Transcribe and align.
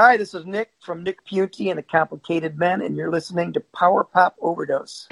Hi, 0.00 0.16
this 0.16 0.32
is 0.32 0.46
Nick 0.46 0.70
from 0.78 1.02
Nick 1.02 1.26
Piunti 1.26 1.70
and 1.70 1.78
the 1.78 1.82
Complicated 1.82 2.56
Men, 2.56 2.82
and 2.82 2.96
you're 2.96 3.10
listening 3.10 3.52
to 3.54 3.60
Power 3.74 4.04
Pop 4.04 4.36
Overdose. 4.40 5.08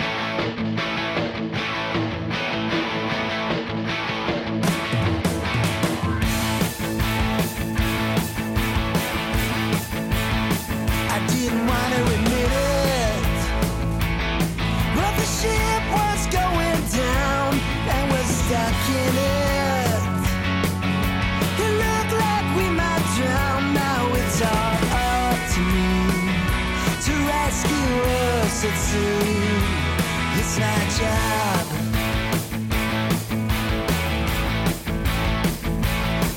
At. 28.68 30.36
It's 30.38 30.58
my 30.58 30.80
job. 30.98 31.66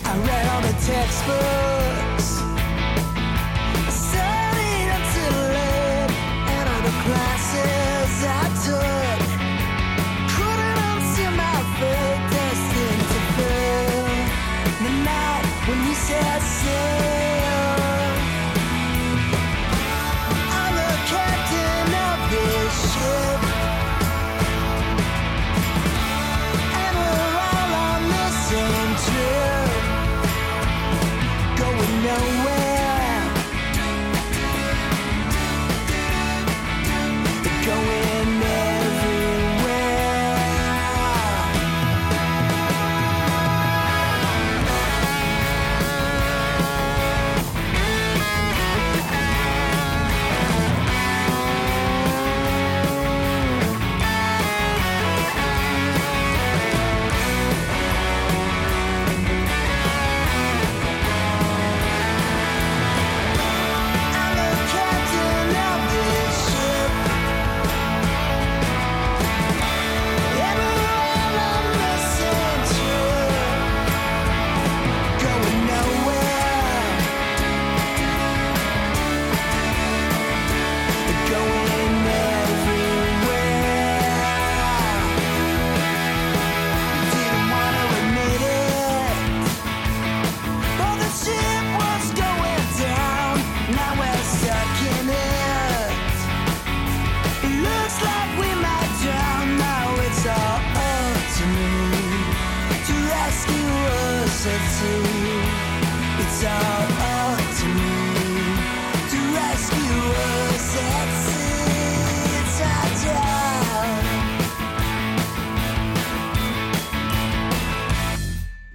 I 0.06 0.18
read 0.28 0.48
all 0.48 0.62
the 0.62 0.74
textbooks. 0.86 1.69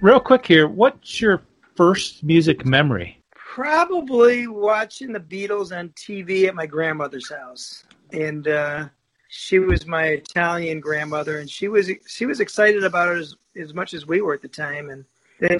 Real 0.05 0.19
quick 0.19 0.45
here, 0.45 0.67
what's 0.67 1.19
your 1.19 1.41
first 1.75 2.23
music 2.23 2.63
memory? 2.63 3.19
Probably 3.33 4.45
watching 4.45 5.11
the 5.11 5.19
Beatles 5.19 5.75
on 5.75 5.89
TV 5.95 6.47
at 6.47 6.53
my 6.53 6.67
grandmother's 6.67 7.27
house, 7.27 7.85
and 8.11 8.47
uh, 8.47 8.87
she 9.29 9.57
was 9.57 9.87
my 9.87 10.09
Italian 10.09 10.79
grandmother, 10.79 11.39
and 11.39 11.49
she 11.49 11.69
was 11.69 11.89
she 12.05 12.27
was 12.27 12.39
excited 12.39 12.83
about 12.83 13.15
it 13.15 13.17
as, 13.17 13.35
as 13.59 13.73
much 13.73 13.95
as 13.95 14.05
we 14.05 14.21
were 14.21 14.35
at 14.35 14.43
the 14.43 14.47
time. 14.47 14.91
And 14.91 15.05
then 15.39 15.57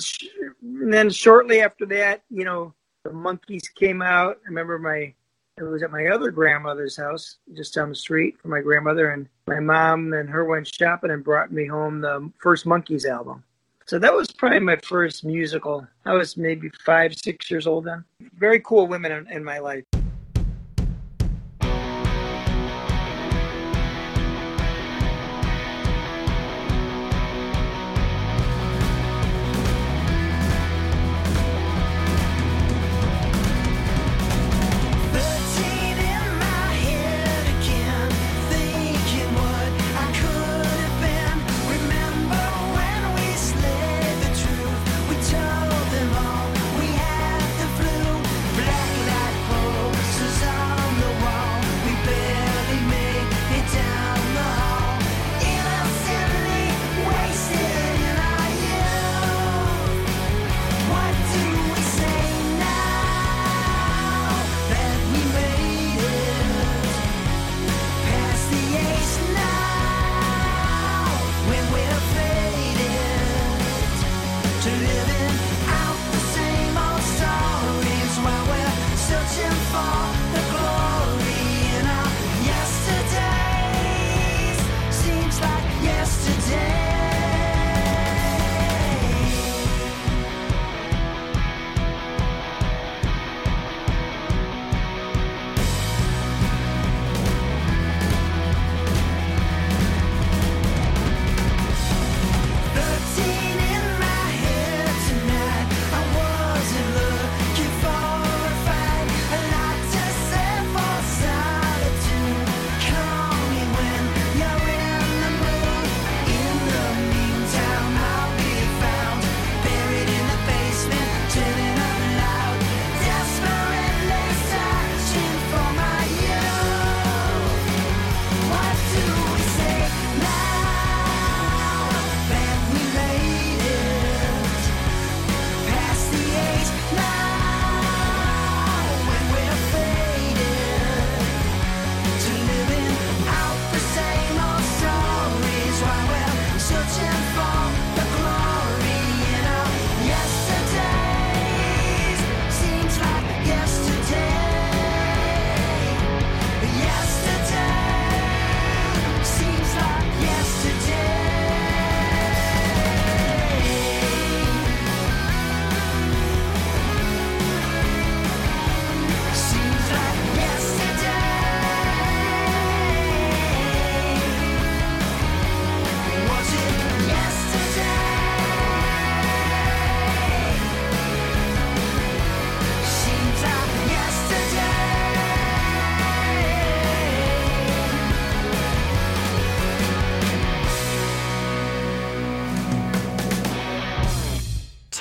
and 0.62 0.94
then 0.94 1.10
shortly 1.10 1.62
after 1.62 1.88
that, 1.88 2.22
you 2.30 2.46
know, 2.46 2.72
the 3.04 3.10
Monkees 3.10 3.74
came 3.74 4.04
out. 4.04 4.38
I 4.46 4.50
remember 4.50 4.78
my 4.78 5.12
it 5.58 5.64
was 5.64 5.82
at 5.82 5.90
my 5.90 6.10
other 6.10 6.30
grandmother's 6.30 6.96
house 6.96 7.38
just 7.56 7.74
down 7.74 7.90
the 7.90 7.96
street 7.96 8.40
from 8.40 8.52
my 8.52 8.62
grandmother, 8.62 9.10
and 9.10 9.28
my 9.48 9.60
mom 9.60 10.14
and 10.14 10.30
her 10.30 10.46
went 10.46 10.68
shopping 10.68 11.10
and 11.10 11.24
brought 11.24 11.52
me 11.52 11.66
home 11.66 12.00
the 12.00 12.32
first 12.38 12.68
Monkees 12.68 13.06
album. 13.06 13.44
So 13.88 14.00
that 14.00 14.14
was 14.14 14.32
probably 14.32 14.62
my 14.62 14.78
first 14.78 15.24
musical. 15.24 15.86
I 16.06 16.14
was 16.14 16.38
maybe 16.38 16.72
five, 16.84 17.16
six 17.16 17.52
years 17.52 17.68
old 17.68 17.86
then. 17.86 18.04
Very 18.36 18.60
cool 18.62 18.88
women 18.88 19.12
in, 19.12 19.32
in 19.32 19.44
my 19.44 19.60
life. 19.60 19.84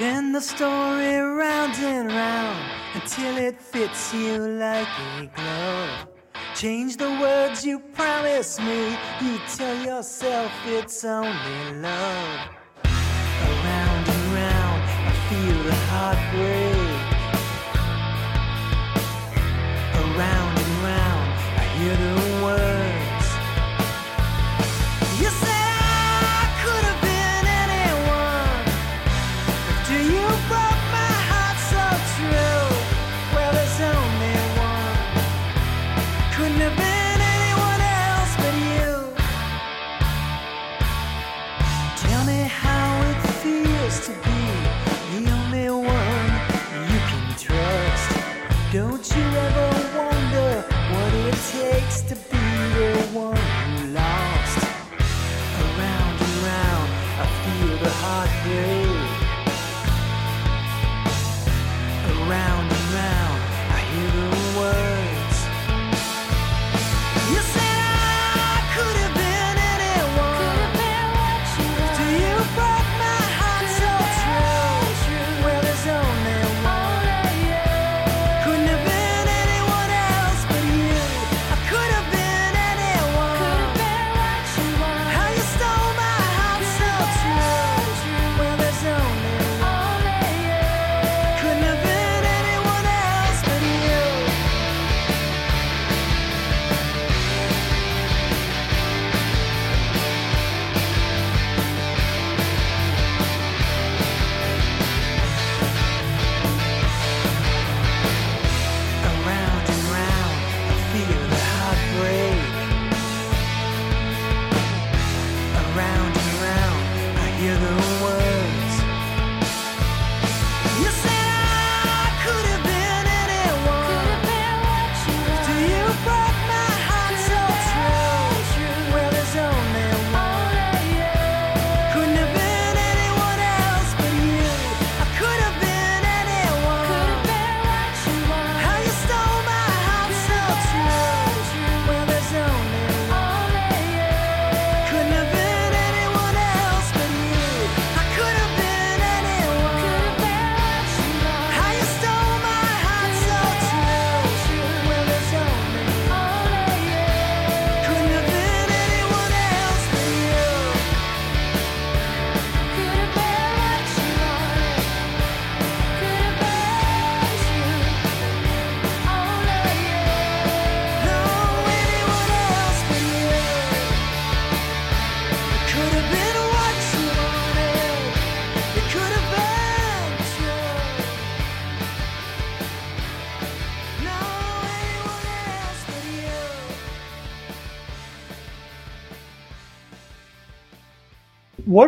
Turn 0.04 0.32
the 0.32 0.40
story 0.42 1.16
round 1.16 1.76
and 1.76 2.08
round 2.08 2.62
until 2.92 3.38
it 3.38 3.58
fits 3.58 4.12
you 4.12 4.36
like 4.36 4.86
a 5.16 5.30
glove. 5.34 6.08
Change 6.54 6.98
the 6.98 7.08
words 7.22 7.64
you 7.64 7.78
promise 7.78 8.60
me. 8.60 8.98
You 9.22 9.40
tell 9.56 9.82
yourself 9.82 10.52
it's 10.66 11.06
only 11.06 11.80
love. 11.80 12.38
Around 12.84 14.04
and 14.14 14.26
round, 14.40 14.82
I 15.08 15.12
feel 15.30 15.62
the 15.62 15.74
heartbreak. 15.88 16.83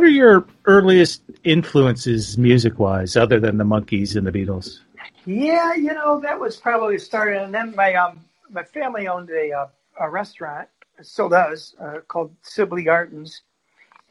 Are 0.06 0.10
your 0.10 0.46
earliest 0.66 1.22
influences 1.42 2.38
music 2.38 2.78
wise, 2.78 3.16
other 3.16 3.40
than 3.40 3.58
the 3.58 3.64
Monkees 3.64 4.14
and 4.14 4.24
the 4.24 4.30
Beatles? 4.30 4.78
Yeah, 5.24 5.74
you 5.74 5.92
know 5.92 6.20
that 6.20 6.38
was 6.38 6.56
probably 6.56 6.98
started, 6.98 7.42
and 7.42 7.52
then 7.52 7.74
my 7.74 7.94
um 7.94 8.24
my 8.48 8.62
family 8.62 9.08
owned 9.08 9.30
a 9.30 9.52
uh, 9.52 9.66
a 9.98 10.08
restaurant, 10.08 10.68
still 11.02 11.28
does, 11.28 11.74
uh, 11.80 11.98
called 12.06 12.34
Sibley 12.42 12.84
Gardens, 12.84 13.42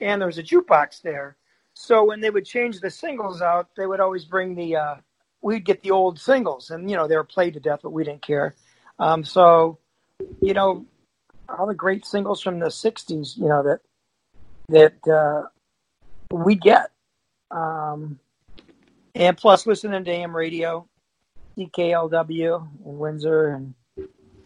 and 0.01 0.21
there 0.21 0.27
was 0.27 0.37
a 0.37 0.43
jukebox 0.43 1.01
there. 1.01 1.37
So 1.73 2.03
when 2.03 2.19
they 2.19 2.29
would 2.29 2.45
change 2.45 2.81
the 2.81 2.89
singles 2.89 3.41
out, 3.41 3.69
they 3.77 3.85
would 3.85 4.01
always 4.01 4.25
bring 4.25 4.55
the 4.55 4.75
uh, 4.75 4.95
we'd 5.41 5.63
get 5.63 5.81
the 5.81 5.91
old 5.91 6.19
singles, 6.19 6.71
and 6.71 6.89
you 6.89 6.97
know 6.97 7.07
they 7.07 7.15
were 7.15 7.23
played 7.23 7.53
to 7.53 7.61
death, 7.61 7.79
but 7.83 7.93
we 7.93 8.03
didn't 8.03 8.21
care. 8.21 8.53
Um, 8.99 9.23
so 9.23 9.79
you 10.41 10.53
know 10.53 10.85
all 11.47 11.67
the 11.67 11.73
great 11.73 12.05
singles 12.05 12.41
from 12.41 12.59
the 12.59 12.67
'60s, 12.67 13.37
you 13.37 13.47
know 13.47 13.63
that 13.63 13.79
that 14.67 15.07
uh, 15.07 15.47
we 16.31 16.55
get. 16.55 16.91
Um, 17.51 18.19
and 19.13 19.37
plus 19.37 19.65
listening 19.65 20.03
to 20.03 20.11
AM 20.11 20.35
radio, 20.35 20.87
CKLW 21.57 22.67
in 22.85 22.97
Windsor 22.97 23.47
and 23.49 23.73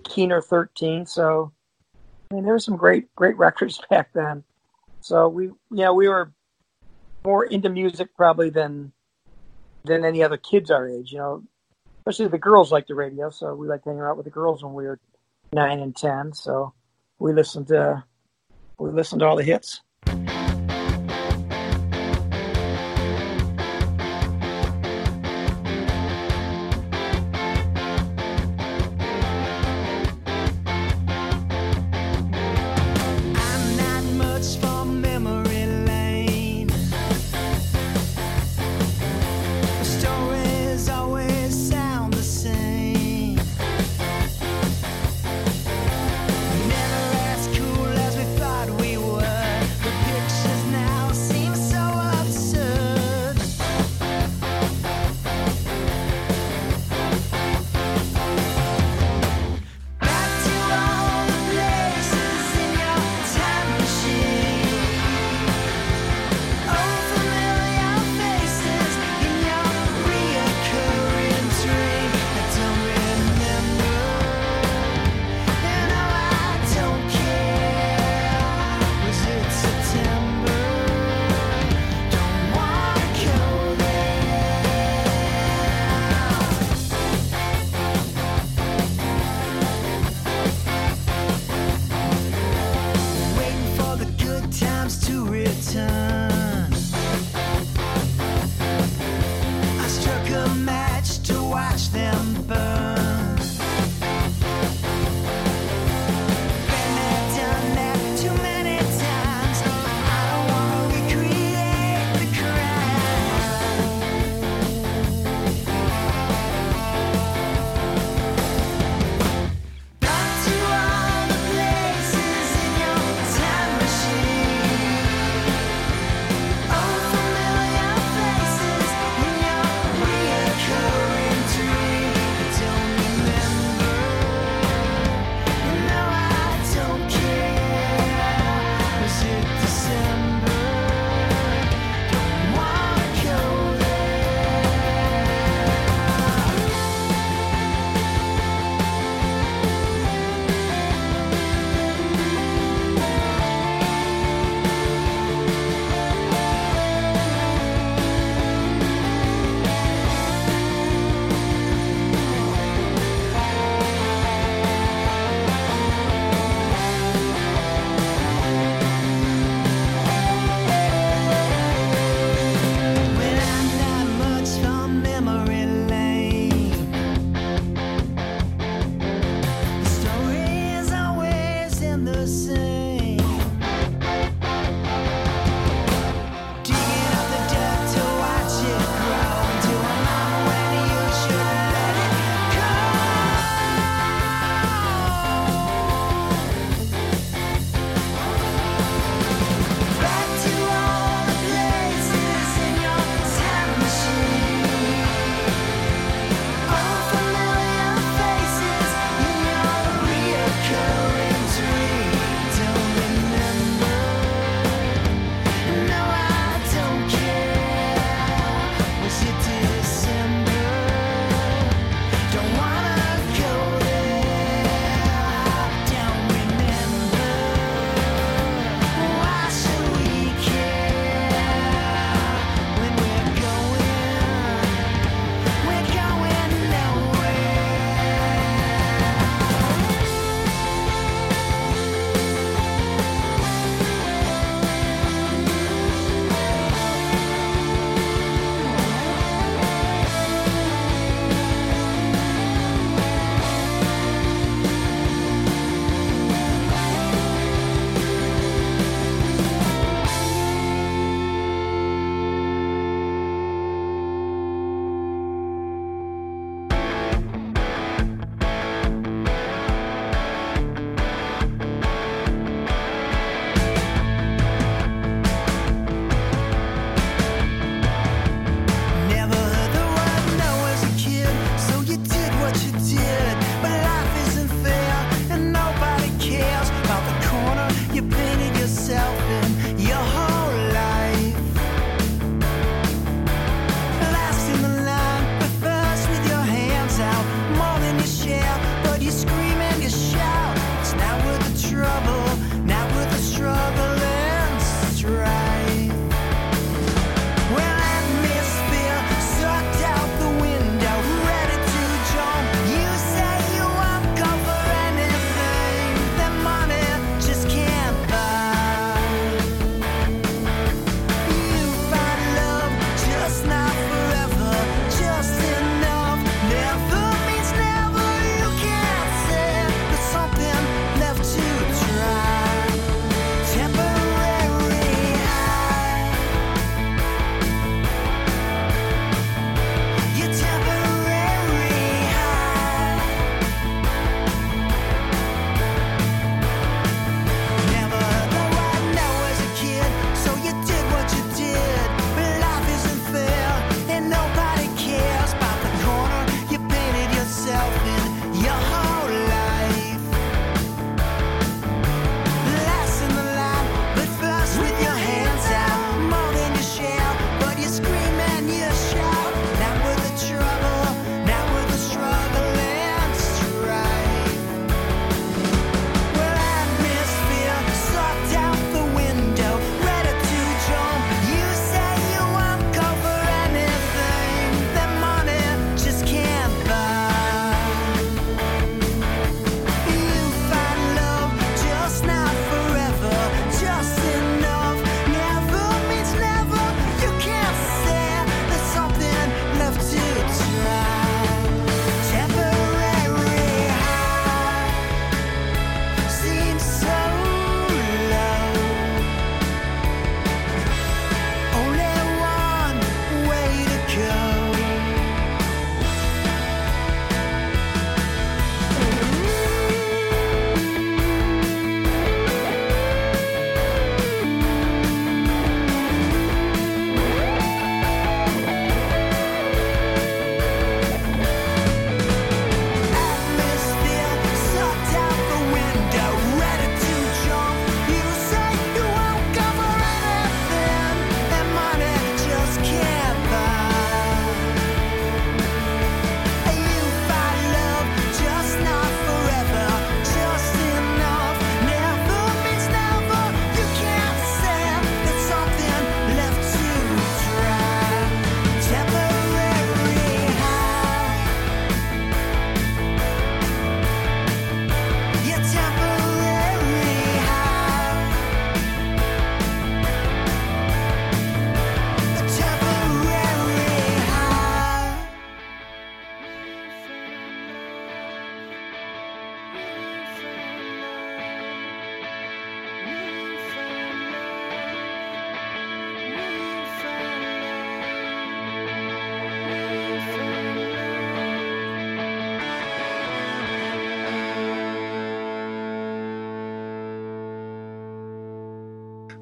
Keener 0.04 0.42
13. 0.42 1.06
So, 1.06 1.52
I 2.32 2.36
mean, 2.36 2.44
there 2.44 2.54
were 2.54 2.60
some 2.60 2.78
great, 2.78 3.14
great 3.16 3.38
records 3.38 3.82
back 3.90 4.12
then. 4.14 4.44
So 5.02 5.28
we, 5.28 5.46
you 5.46 5.58
know, 5.72 5.94
we 5.94 6.08
were 6.08 6.32
more 7.26 7.46
into 7.46 7.70
music 7.70 8.16
probably 8.16 8.50
than 8.50 8.92
than 9.86 10.04
any 10.04 10.22
other 10.24 10.38
kids 10.38 10.70
our 10.70 10.88
age. 10.88 11.12
You 11.12 11.20
know, 11.20 11.44
especially 12.00 12.28
the 12.28 12.38
girls 12.38 12.72
liked 12.72 12.90
the 12.90 12.96
radio, 12.96 13.30
so 13.30 13.56
we 13.56 13.68
liked 13.68 13.86
hanging 13.86 14.02
out 14.02 14.18
with 14.18 14.26
the 14.26 14.32
girls 14.32 14.64
when 14.64 14.74
we 14.74 14.86
were 14.86 15.00
nine 15.54 15.80
and 15.80 15.96
ten. 15.96 16.34
So 16.34 16.74
we 17.18 17.34
listened 17.34 17.68
to 17.68 18.04
we 18.78 18.92
listened 18.92 19.22
to 19.22 19.26
all 19.26 19.36
the 19.36 19.44
hits. 19.44 19.82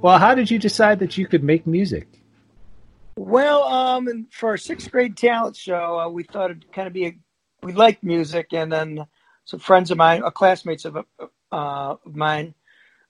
Well, 0.07 0.19
how 0.19 0.35
did 0.35 0.49
you 0.49 0.57
decide 0.57 0.99
that 0.99 1.17
you 1.17 1.27
could 1.27 1.43
make 1.43 1.67
music? 1.67 2.07
Well, 3.17 3.63
um, 3.65 4.27
for 4.31 4.51
our 4.51 4.57
sixth 4.57 4.89
grade 4.89 5.17
talent 5.17 5.57
show, 5.57 5.99
uh, 5.99 6.07
we 6.07 6.23
thought 6.23 6.49
it'd 6.49 6.71
kind 6.71 6.87
of 6.87 6.93
be 6.93 7.07
a, 7.07 7.17
we 7.61 7.73
liked 7.73 8.05
music, 8.05 8.53
and 8.53 8.71
then 8.71 9.05
some 9.43 9.59
friends 9.59 9.91
of 9.91 9.97
mine, 9.97 10.23
uh, 10.23 10.29
classmates 10.29 10.85
of, 10.85 10.95
uh, 10.95 11.27
of 11.51 12.15
mine, 12.15 12.55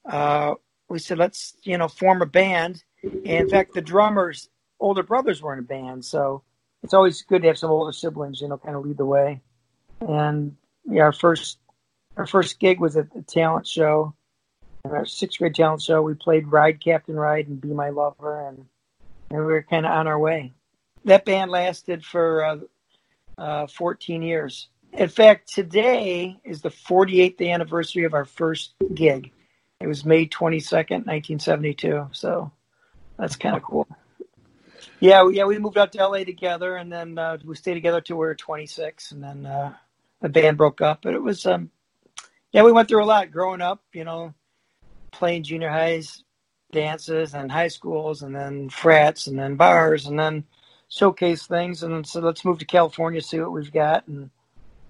uh, 0.10 0.56
we 0.90 0.98
said 0.98 1.20
let's 1.20 1.56
you 1.62 1.78
know 1.78 1.88
form 1.88 2.24
a 2.24 2.26
band. 2.26 2.84
And 3.04 3.28
in 3.28 3.48
fact, 3.48 3.76
the 3.76 3.82
drummer's 3.82 4.50
older 4.80 5.04
brothers 5.04 5.40
were 5.40 5.54
in 5.54 5.60
a 5.60 5.62
band, 5.62 6.04
so 6.04 6.42
it's 6.82 6.96
always 6.96 7.22
good 7.22 7.44
to 7.44 7.50
have 7.50 7.60
some 7.60 7.70
older 7.70 7.92
siblings, 7.92 8.42
you 8.42 8.48
know, 8.48 8.58
kind 8.58 8.76
of 8.76 8.84
lead 8.84 8.98
the 8.98 9.06
way. 9.06 9.42
And 10.00 10.58
yeah, 10.84 11.04
our 11.04 11.14
first 11.14 11.60
our 12.16 12.26
first 12.26 12.60
gig 12.60 12.80
was 12.80 12.98
at 12.98 13.14
the 13.14 13.22
talent 13.22 13.68
show. 13.68 14.16
And 14.84 14.94
our 14.94 15.06
sixth 15.06 15.40
grade 15.40 15.56
talent 15.56 15.82
show, 15.82 16.02
we 16.02 16.14
played 16.14 16.48
Ride 16.48 16.80
Captain 16.80 17.16
Ride 17.16 17.48
and 17.48 17.60
Be 17.60 17.70
My 17.70 17.90
Lover, 17.90 18.48
and, 18.48 18.66
and 19.30 19.40
we 19.40 19.46
were 19.46 19.64
kind 19.64 19.86
of 19.86 19.92
on 19.92 20.08
our 20.08 20.20
way. 20.20 20.54
That 21.06 21.26
band 21.26 21.52
lasted 21.52 22.06
for 22.06 22.44
uh, 22.44 22.58
uh, 23.38 23.68
14 23.68 24.22
years. 24.22 24.68
In 24.94 25.10
fact, 25.10 25.54
today 25.54 26.40
is 26.44 26.62
the 26.62 26.70
48th 26.70 27.48
anniversary 27.48 28.06
of 28.06 28.14
our 28.14 28.26
first 28.26 28.74
gig. 28.94 29.32
It 29.80 29.88
was 29.88 30.06
May 30.06 30.26
22nd, 30.26 31.06
1972. 31.06 32.10
So 32.14 32.52
that's 33.18 33.36
kind 33.36 33.56
of 33.56 33.64
cool. 33.64 33.88
Yeah, 35.00 35.30
yeah, 35.32 35.46
we 35.46 35.60
moved 35.60 35.78
out 35.78 35.92
to 35.92 36.08
LA 36.08 36.24
together, 36.24 36.76
and 36.76 36.92
then 36.92 37.18
uh, 37.20 37.38
we 37.46 37.56
stayed 37.56 37.76
together 37.76 38.02
till 38.02 38.18
we 38.18 38.26
were 38.26 38.36
26, 38.36 39.12
and 39.12 39.24
then 39.24 39.46
uh, 39.46 39.74
the 40.22 40.30
band 40.30 40.58
broke 40.58 40.82
up. 40.82 41.02
But 41.04 41.14
it 41.14 41.22
was, 41.22 41.46
um, 41.46 41.70
yeah, 42.52 42.64
we 42.64 42.72
went 42.72 42.88
through 42.88 43.04
a 43.04 43.06
lot 43.06 43.30
growing 43.30 43.62
up. 43.62 43.84
You 43.94 44.06
know, 44.06 44.34
playing 45.12 45.44
junior 45.44 45.70
highs 45.70 46.24
dances 46.72 47.34
and 47.34 47.52
high 47.52 47.70
schools, 47.70 48.24
and 48.24 48.36
then 48.36 48.70
frats, 48.70 49.28
and 49.28 49.40
then 49.40 49.56
bars, 49.56 50.06
and 50.06 50.20
then 50.20 50.44
showcase 50.90 51.48
things. 51.48 51.84
And 51.84 52.06
so 52.06 52.20
let's 52.20 52.44
move 52.44 52.60
to 52.60 52.66
California, 52.66 53.22
see 53.22 53.40
what 53.40 53.54
we've 53.54 53.72
got, 53.72 54.08
and 54.08 54.30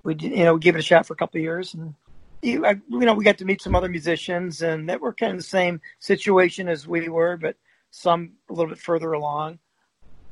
we, 0.03 0.15
you 0.15 0.43
know, 0.43 0.58
give 0.58 0.75
it 0.75 0.80
a 0.80 0.82
shot 0.82 1.06
for 1.06 1.13
a 1.13 1.17
couple 1.17 1.39
years, 1.39 1.73
and 1.73 1.93
you, 2.41 2.65
I, 2.65 2.71
you 2.89 2.99
know, 2.99 3.13
we 3.13 3.23
got 3.23 3.38
to 3.39 3.45
meet 3.45 3.62
some 3.62 3.75
other 3.75 3.89
musicians, 3.89 4.62
and 4.62 4.89
that 4.89 5.01
were 5.01 5.13
kind 5.13 5.34
of 5.34 5.38
the 5.38 5.43
same 5.43 5.82
situation 5.99 6.67
as 6.67 6.88
we 6.88 7.10
were, 7.10 7.38
but 7.38 7.56
some 7.91 8.34
a 8.49 8.53
little 8.53 8.69
bit 8.69 8.80
further 8.80 9.13
along 9.13 9.60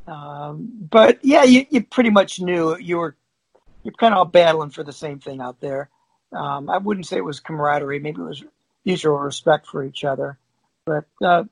um, 0.08 0.70
but 0.90 1.20
yeah, 1.24 1.44
you, 1.44 1.66
you 1.70 1.84
pretty 1.84 2.10
much 2.10 2.40
knew 2.40 2.78
you 2.78 2.98
were 2.98 3.16
you're 3.84 3.94
kind 3.94 4.14
of 4.14 4.20
all 4.20 4.26
battling 4.26 4.70
for 4.70 4.84
the 4.84 4.94
same 4.94 5.20
thing 5.20 5.42
out 5.42 5.60
there. 5.60 5.90
Um, 6.32 6.70
I 6.70 6.78
wouldn't 6.78 7.06
say 7.06 7.18
it 7.18 7.26
was 7.26 7.40
camaraderie. 7.40 8.00
Maybe 8.00 8.22
it 8.22 8.26
was 8.26 8.44
mutual 8.86 9.18
respect 9.18 9.68
for 9.68 9.84
each 9.84 10.04
other. 10.04 10.38
But 10.86 11.06
uh, 11.22 11.44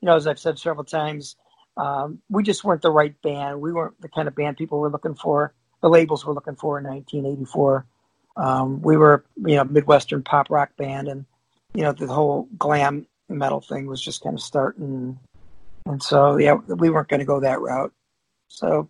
you 0.00 0.06
know, 0.06 0.16
as 0.16 0.26
I've 0.26 0.38
said 0.38 0.58
several 0.58 0.84
times, 0.84 1.36
um, 1.76 2.20
we 2.28 2.42
just 2.42 2.64
weren't 2.64 2.82
the 2.82 2.90
right 2.90 3.20
band. 3.22 3.60
We 3.60 3.72
weren't 3.72 4.00
the 4.00 4.08
kind 4.08 4.28
of 4.28 4.34
band 4.34 4.56
people 4.56 4.80
were 4.80 4.90
looking 4.90 5.14
for. 5.14 5.54
The 5.80 5.88
labels 5.88 6.24
were 6.24 6.34
looking 6.34 6.56
for 6.56 6.78
in 6.78 6.84
1984. 6.84 7.86
Um, 8.36 8.82
we 8.82 8.96
were, 8.96 9.24
you 9.36 9.56
know, 9.56 9.64
midwestern 9.64 10.22
pop 10.22 10.50
rock 10.50 10.76
band, 10.76 11.08
and 11.08 11.24
you 11.74 11.82
know, 11.82 11.92
the 11.92 12.06
whole 12.06 12.48
glam 12.58 13.06
metal 13.28 13.60
thing 13.60 13.86
was 13.86 14.02
just 14.02 14.22
kind 14.22 14.34
of 14.34 14.42
starting. 14.42 15.18
And 15.86 16.02
so, 16.02 16.36
yeah, 16.36 16.54
we 16.54 16.90
weren't 16.90 17.08
going 17.08 17.20
to 17.20 17.26
go 17.26 17.40
that 17.40 17.60
route. 17.60 17.92
So 18.48 18.88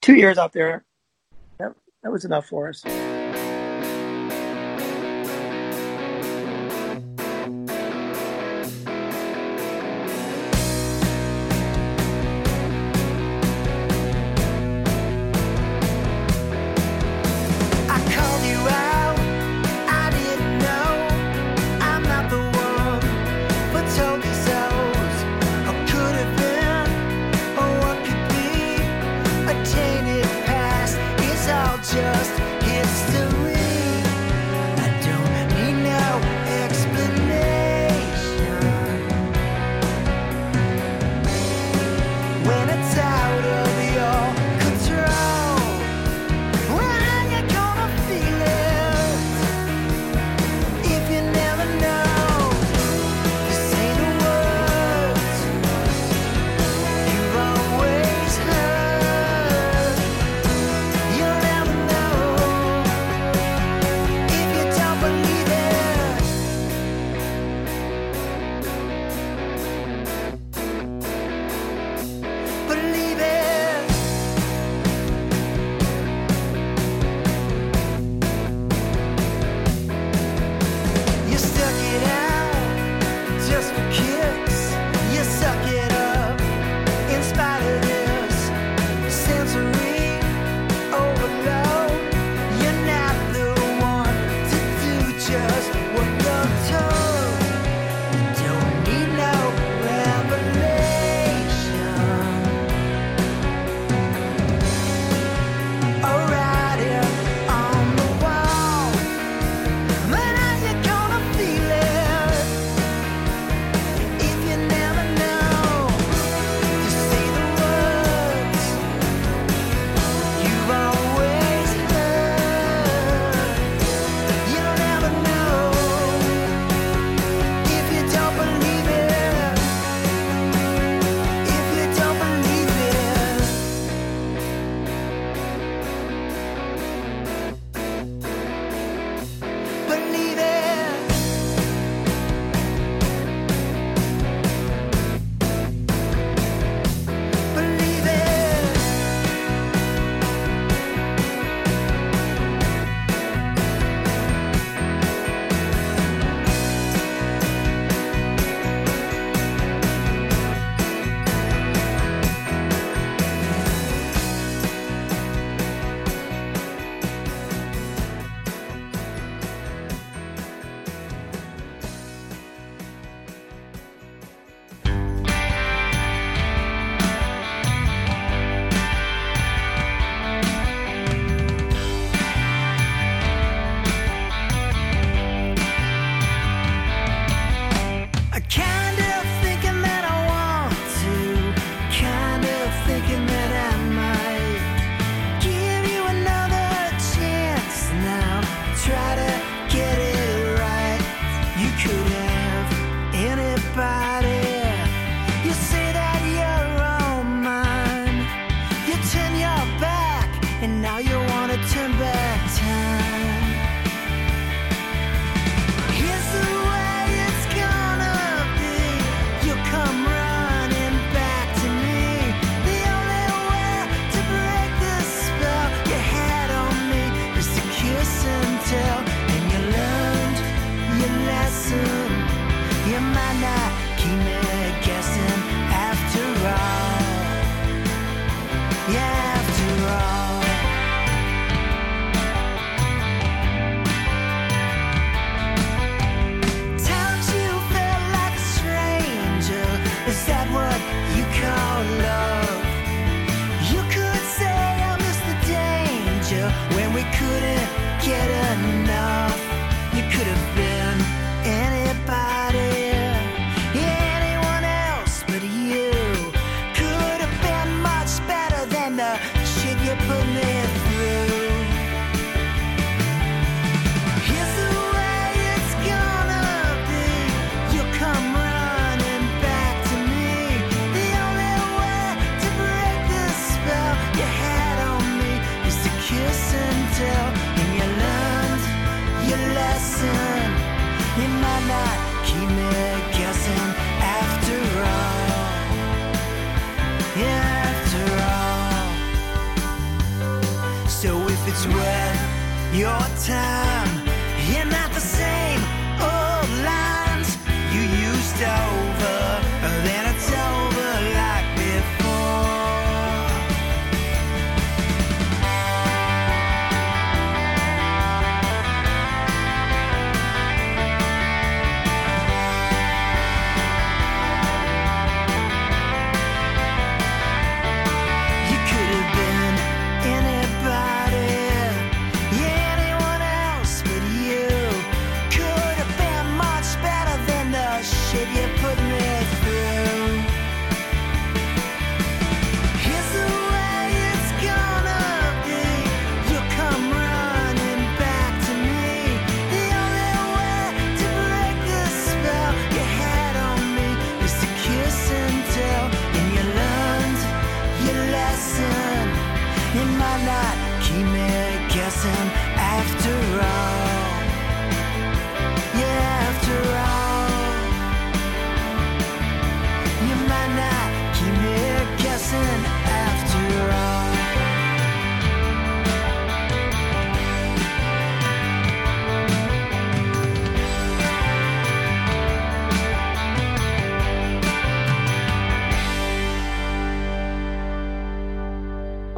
two 0.00 0.14
years 0.14 0.38
out 0.38 0.52
there, 0.52 0.84
that, 1.58 1.74
that 2.02 2.10
was 2.10 2.24
enough 2.24 2.46
for 2.46 2.68
us. 2.68 2.82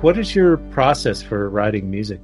What 0.01 0.19
is 0.19 0.35
your 0.35 0.57
process 0.57 1.21
for 1.21 1.51
writing 1.51 1.91
music? 1.91 2.23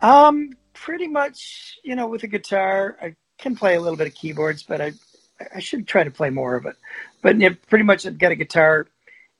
Um, 0.00 0.50
pretty 0.72 1.06
much, 1.06 1.78
you 1.84 1.94
know, 1.94 2.08
with 2.08 2.24
a 2.24 2.26
guitar, 2.26 2.96
I 3.00 3.14
can 3.38 3.54
play 3.54 3.76
a 3.76 3.80
little 3.80 3.96
bit 3.96 4.08
of 4.08 4.14
keyboards, 4.14 4.64
but 4.64 4.80
I 4.80 4.92
I 5.54 5.60
should 5.60 5.86
try 5.86 6.02
to 6.02 6.10
play 6.10 6.30
more 6.30 6.56
of 6.56 6.66
it. 6.66 6.74
But 7.22 7.38
yeah, 7.38 7.50
pretty 7.68 7.84
much, 7.84 8.04
I've 8.04 8.18
got 8.18 8.32
a 8.32 8.36
guitar 8.36 8.88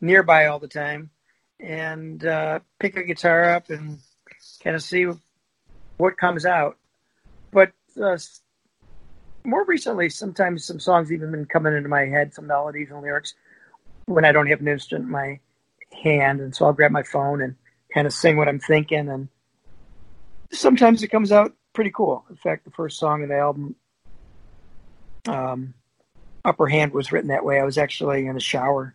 nearby 0.00 0.46
all 0.46 0.60
the 0.60 0.68
time, 0.68 1.10
and 1.58 2.24
uh, 2.24 2.60
pick 2.78 2.96
a 2.96 3.02
guitar 3.02 3.42
up 3.56 3.70
and 3.70 3.98
kind 4.62 4.76
of 4.76 4.82
see 4.84 5.08
what 5.96 6.16
comes 6.16 6.46
out. 6.46 6.76
But 7.50 7.72
uh, 8.00 8.18
more 9.42 9.64
recently, 9.64 10.10
sometimes 10.10 10.64
some 10.64 10.78
songs 10.78 11.10
even 11.10 11.32
been 11.32 11.46
coming 11.46 11.76
into 11.76 11.88
my 11.88 12.06
head, 12.06 12.34
some 12.34 12.46
melodies 12.46 12.90
and 12.92 13.02
lyrics, 13.02 13.34
when 14.06 14.24
I 14.24 14.30
don't 14.30 14.46
have 14.46 14.60
an 14.60 14.68
instrument 14.68 15.06
in 15.06 15.10
my 15.10 15.40
hand, 15.92 16.40
and 16.40 16.54
so 16.54 16.66
I'll 16.66 16.72
grab 16.72 16.90
my 16.90 17.02
phone 17.02 17.42
and 17.42 17.56
kind 17.92 18.06
of 18.06 18.12
sing 18.12 18.36
what 18.36 18.48
I'm 18.48 18.60
thinking 18.60 19.08
and 19.08 19.28
sometimes 20.52 21.02
it 21.02 21.08
comes 21.08 21.32
out 21.32 21.52
pretty 21.72 21.90
cool. 21.94 22.24
In 22.30 22.36
fact, 22.36 22.64
the 22.64 22.70
first 22.70 22.98
song 22.98 23.22
in 23.22 23.28
the 23.28 23.38
album, 23.38 23.74
um, 25.26 25.74
Upper 26.44 26.66
Hand, 26.66 26.92
was 26.92 27.12
written 27.12 27.28
that 27.28 27.44
way. 27.44 27.60
I 27.60 27.64
was 27.64 27.78
actually 27.78 28.26
in 28.26 28.36
a 28.36 28.40
shower. 28.40 28.94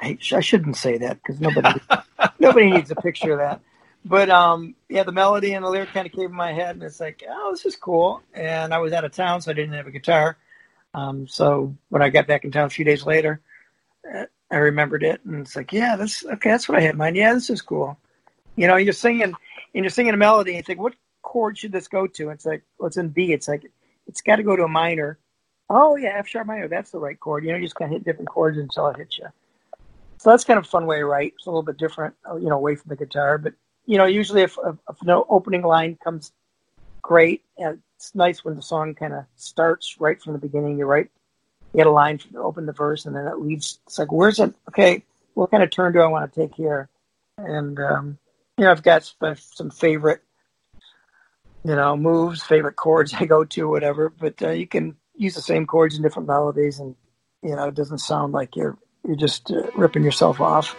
I, 0.00 0.18
I 0.32 0.40
shouldn't 0.40 0.76
say 0.76 0.98
that 0.98 1.18
because 1.18 1.40
nobody 1.40 1.80
nobody 2.38 2.70
needs 2.70 2.90
a 2.90 2.96
picture 2.96 3.32
of 3.32 3.38
that. 3.38 3.60
But 4.04 4.30
um, 4.30 4.74
yeah, 4.88 5.02
the 5.02 5.12
melody 5.12 5.52
and 5.52 5.64
the 5.64 5.68
lyric 5.68 5.90
kind 5.90 6.06
of 6.06 6.12
came 6.12 6.26
in 6.26 6.32
my 6.32 6.52
head, 6.52 6.76
and 6.76 6.82
it's 6.82 7.00
like, 7.00 7.22
oh, 7.28 7.50
this 7.50 7.66
is 7.66 7.76
cool. 7.76 8.22
And 8.32 8.72
I 8.72 8.78
was 8.78 8.92
out 8.92 9.04
of 9.04 9.12
town, 9.12 9.42
so 9.42 9.50
I 9.50 9.54
didn't 9.54 9.74
have 9.74 9.86
a 9.86 9.90
guitar. 9.90 10.38
Um, 10.94 11.28
so 11.28 11.76
when 11.88 12.02
I 12.02 12.08
got 12.08 12.26
back 12.26 12.44
in 12.44 12.50
town 12.50 12.66
a 12.66 12.70
few 12.70 12.84
days 12.84 13.04
later, 13.04 13.40
uh, 14.12 14.24
I 14.50 14.56
remembered 14.56 15.02
it, 15.02 15.24
and 15.24 15.40
it's 15.40 15.54
like, 15.54 15.72
yeah, 15.72 15.96
this 15.96 16.24
okay. 16.24 16.50
That's 16.50 16.68
what 16.68 16.78
I 16.78 16.80
had 16.80 16.92
in 16.92 16.98
mind. 16.98 17.16
Yeah, 17.16 17.34
this 17.34 17.50
is 17.50 17.62
cool. 17.62 17.96
You 18.56 18.66
know, 18.66 18.76
you're 18.76 18.92
singing 18.92 19.32
and 19.74 19.84
you're 19.84 19.90
singing 19.90 20.14
a 20.14 20.16
melody, 20.16 20.50
and 20.50 20.56
you 20.58 20.62
think, 20.62 20.80
what 20.80 20.94
chord 21.22 21.58
should 21.58 21.72
this 21.72 21.88
go 21.88 22.06
to? 22.06 22.30
It's 22.30 22.44
like, 22.44 22.62
well, 22.78 22.88
it's 22.88 22.96
in 22.96 23.08
B. 23.08 23.32
It's 23.32 23.46
like, 23.46 23.70
it's 24.06 24.20
got 24.20 24.36
to 24.36 24.42
go 24.42 24.56
to 24.56 24.64
a 24.64 24.68
minor. 24.68 25.18
Oh 25.68 25.94
yeah, 25.94 26.14
F 26.16 26.26
sharp 26.26 26.48
minor. 26.48 26.66
That's 26.66 26.90
the 26.90 26.98
right 26.98 27.18
chord. 27.18 27.44
You 27.44 27.52
know, 27.52 27.58
you 27.58 27.64
just 27.64 27.76
kind 27.76 27.92
of 27.92 27.92
hit 27.92 28.04
different 28.04 28.28
chords 28.28 28.58
until 28.58 28.88
it 28.88 28.96
hits 28.96 29.18
you. 29.18 29.28
So 30.18 30.30
that's 30.30 30.44
kind 30.44 30.58
of 30.58 30.64
a 30.64 30.68
fun 30.68 30.86
way 30.86 30.98
to 30.98 31.06
write. 31.06 31.34
It's 31.36 31.46
a 31.46 31.50
little 31.50 31.62
bit 31.62 31.78
different, 31.78 32.14
uh, 32.28 32.36
you 32.36 32.48
know, 32.48 32.56
away 32.56 32.74
from 32.74 32.88
the 32.88 32.96
guitar. 32.96 33.38
But 33.38 33.54
you 33.86 33.96
know, 33.96 34.04
usually 34.04 34.42
if, 34.42 34.58
if, 34.66 34.76
if 34.88 35.02
no 35.04 35.24
opening 35.28 35.62
line 35.62 35.96
comes 36.02 36.32
great, 37.02 37.44
and 37.56 37.80
it's 37.96 38.14
nice 38.14 38.44
when 38.44 38.56
the 38.56 38.62
song 38.62 38.94
kind 38.94 39.14
of 39.14 39.24
starts 39.36 40.00
right 40.00 40.20
from 40.20 40.32
the 40.32 40.38
beginning. 40.38 40.78
You 40.78 40.86
write, 40.86 41.10
get 41.74 41.86
a 41.86 41.90
line 41.90 42.20
open 42.36 42.66
the 42.66 42.72
verse, 42.72 43.06
and 43.06 43.14
then 43.14 43.26
it 43.26 43.38
leads. 43.38 43.78
It's 43.86 43.98
like, 43.98 44.12
where's 44.12 44.38
it? 44.38 44.54
Okay, 44.68 45.04
what 45.34 45.50
kind 45.50 45.62
of 45.62 45.70
turn 45.70 45.92
do 45.92 46.00
I 46.00 46.06
want 46.06 46.32
to 46.32 46.40
take 46.40 46.54
here? 46.54 46.88
And 47.38 47.78
um, 47.78 48.18
you 48.58 48.64
know, 48.64 48.70
I've 48.70 48.82
got 48.82 49.04
some, 49.04 49.36
some 49.36 49.70
favorite, 49.70 50.22
you 51.64 51.74
know, 51.74 51.96
moves, 51.96 52.42
favorite 52.42 52.76
chords 52.76 53.14
I 53.18 53.26
go 53.26 53.44
to, 53.44 53.68
whatever. 53.68 54.10
But 54.10 54.42
uh, 54.42 54.50
you 54.50 54.66
can 54.66 54.96
use 55.16 55.34
the 55.34 55.42
same 55.42 55.66
chords 55.66 55.96
in 55.96 56.02
different 56.02 56.28
melodies, 56.28 56.80
and 56.80 56.96
you 57.42 57.56
know, 57.56 57.68
it 57.68 57.74
doesn't 57.74 57.98
sound 57.98 58.32
like 58.32 58.56
you're 58.56 58.76
you're 59.06 59.16
just 59.16 59.50
uh, 59.50 59.70
ripping 59.74 60.04
yourself 60.04 60.40
off. 60.40 60.76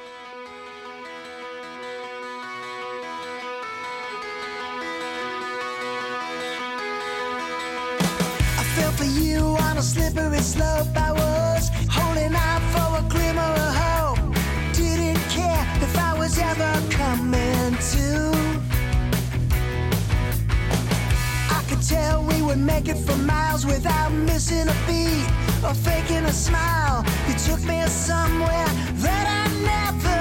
Would 22.51 22.59
make 22.59 22.89
it 22.89 22.97
for 22.97 23.15
miles 23.15 23.65
without 23.65 24.11
missing 24.11 24.67
a 24.67 24.75
beat 24.85 25.25
or 25.63 25.73
faking 25.73 26.25
a 26.25 26.33
smile. 26.33 27.01
You 27.25 27.33
took 27.35 27.63
me 27.63 27.81
somewhere 27.87 28.67
that 29.05 29.25
I 29.39 29.43
never 29.71 30.20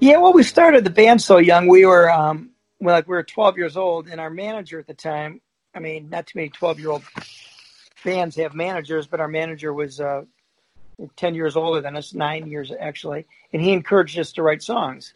Yeah, 0.00 0.16
well, 0.16 0.32
we 0.32 0.44
started 0.44 0.82
the 0.82 0.90
band 0.90 1.20
so 1.20 1.36
young. 1.36 1.68
We 1.68 1.84
were, 1.84 2.10
um, 2.10 2.52
well, 2.80 2.94
like 2.94 3.06
we 3.06 3.14
were 3.14 3.22
12 3.22 3.58
years 3.58 3.76
old, 3.76 4.08
and 4.08 4.18
our 4.18 4.30
manager 4.30 4.78
at 4.78 4.86
the 4.86 4.94
time, 4.94 5.42
I 5.74 5.78
mean, 5.78 6.08
not 6.08 6.26
too 6.26 6.38
many 6.38 6.48
12 6.48 6.80
year 6.80 6.90
old 6.90 7.02
bands 8.02 8.34
have 8.36 8.54
managers, 8.54 9.06
but 9.06 9.20
our 9.20 9.28
manager 9.28 9.74
was 9.74 10.00
uh, 10.00 10.22
10 11.16 11.34
years 11.34 11.54
older 11.54 11.82
than 11.82 11.96
us, 11.96 12.14
nine 12.14 12.50
years 12.50 12.72
actually, 12.80 13.26
and 13.52 13.60
he 13.60 13.72
encouraged 13.72 14.18
us 14.18 14.32
to 14.32 14.42
write 14.42 14.62
songs. 14.62 15.12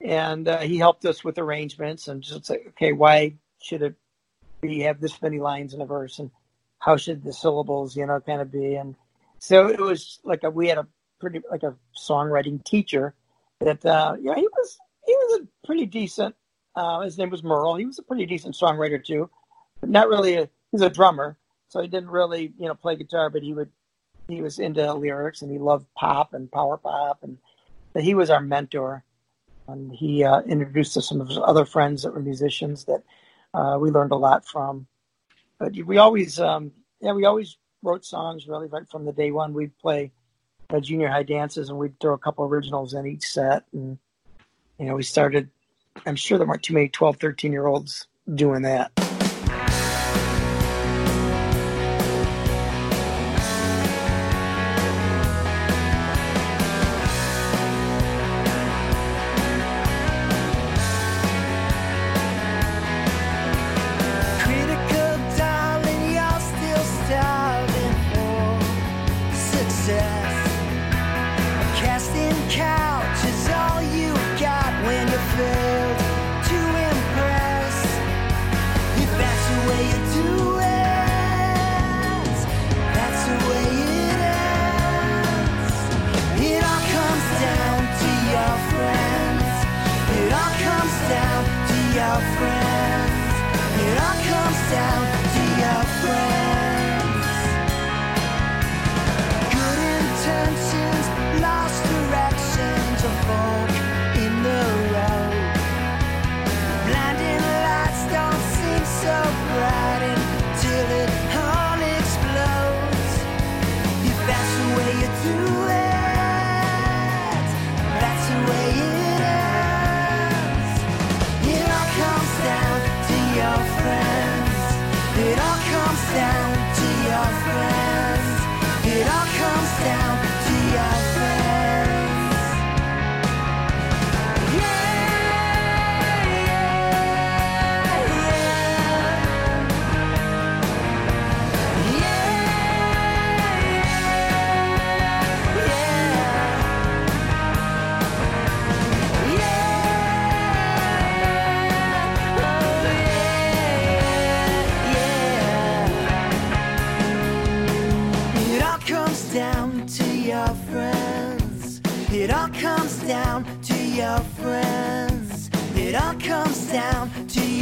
And 0.00 0.46
uh, 0.46 0.58
he 0.58 0.78
helped 0.78 1.04
us 1.04 1.24
with 1.24 1.36
arrangements 1.38 2.06
and 2.06 2.22
just 2.22 2.48
like, 2.48 2.64
okay, 2.68 2.92
why 2.92 3.34
should 3.60 3.82
it 3.82 3.96
be 4.60 4.82
have 4.82 5.00
this 5.00 5.20
many 5.20 5.40
lines 5.40 5.74
in 5.74 5.80
a 5.80 5.86
verse, 5.86 6.20
and 6.20 6.30
how 6.78 6.96
should 6.96 7.24
the 7.24 7.32
syllables, 7.32 7.96
you 7.96 8.06
know, 8.06 8.20
kind 8.20 8.40
of 8.40 8.52
be? 8.52 8.76
And 8.76 8.94
so 9.40 9.66
it 9.66 9.80
was 9.80 10.20
like 10.22 10.44
a, 10.44 10.50
we 10.50 10.68
had 10.68 10.78
a 10.78 10.86
pretty 11.18 11.40
like 11.50 11.64
a 11.64 11.74
songwriting 11.98 12.62
teacher 12.62 13.12
that 13.60 13.84
uh, 13.84 14.16
know 14.20 14.34
he 14.34 14.46
was 14.46 14.78
he 15.06 15.12
was 15.12 15.40
a 15.40 15.66
pretty 15.66 15.86
decent. 15.86 16.34
Uh, 16.74 17.00
his 17.00 17.16
name 17.16 17.30
was 17.30 17.42
Merle. 17.42 17.76
He 17.76 17.86
was 17.86 17.98
a 17.98 18.02
pretty 18.02 18.26
decent 18.26 18.54
songwriter 18.54 19.02
too, 19.02 19.30
not 19.82 20.08
really. 20.08 20.36
A, 20.36 20.48
he's 20.72 20.82
a 20.82 20.90
drummer, 20.90 21.38
so 21.68 21.80
he 21.80 21.88
didn't 21.88 22.10
really 22.10 22.52
you 22.58 22.66
know 22.66 22.74
play 22.74 22.96
guitar, 22.96 23.30
but 23.30 23.42
he 23.42 23.54
would 23.54 23.70
he 24.28 24.42
was 24.42 24.58
into 24.58 24.92
lyrics 24.94 25.42
and 25.42 25.50
he 25.50 25.58
loved 25.58 25.86
pop 25.94 26.34
and 26.34 26.50
power 26.50 26.76
pop, 26.76 27.22
and 27.22 27.38
he 27.98 28.14
was 28.14 28.30
our 28.30 28.40
mentor, 28.40 29.04
and 29.68 29.92
he 29.92 30.24
uh, 30.24 30.42
introduced 30.42 30.96
us 30.96 31.04
to 31.04 31.08
some 31.08 31.20
of 31.20 31.28
his 31.28 31.38
other 31.38 31.64
friends 31.64 32.02
that 32.02 32.12
were 32.12 32.20
musicians 32.20 32.84
that 32.84 33.02
uh, 33.54 33.78
we 33.80 33.90
learned 33.90 34.12
a 34.12 34.16
lot 34.16 34.46
from. 34.46 34.86
But 35.58 35.74
we 35.86 35.96
always 35.96 36.38
um, 36.38 36.72
yeah 37.00 37.12
we 37.12 37.24
always 37.24 37.56
wrote 37.82 38.04
songs 38.04 38.46
really 38.46 38.66
right 38.66 38.88
from 38.90 39.06
the 39.06 39.12
day 39.12 39.30
one. 39.30 39.54
We'd 39.54 39.78
play 39.78 40.12
uh, 40.70 40.80
junior 40.80 41.08
high 41.08 41.22
dances 41.22 41.68
and 41.68 41.78
we'd 41.78 41.98
throw 42.00 42.14
a 42.14 42.18
couple 42.18 42.44
originals 42.44 42.94
in 42.94 43.06
each 43.06 43.26
set. 43.26 43.64
And 43.72 43.98
you 44.78 44.86
know 44.86 44.94
we 44.94 45.02
started 45.02 45.48
i'm 46.04 46.16
sure 46.16 46.38
there 46.38 46.46
weren't 46.46 46.62
too 46.62 46.74
many 46.74 46.88
12 46.88 47.16
13 47.16 47.52
year 47.52 47.66
olds 47.66 48.06
doing 48.34 48.62
that 48.62 48.92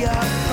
up 0.05 0.44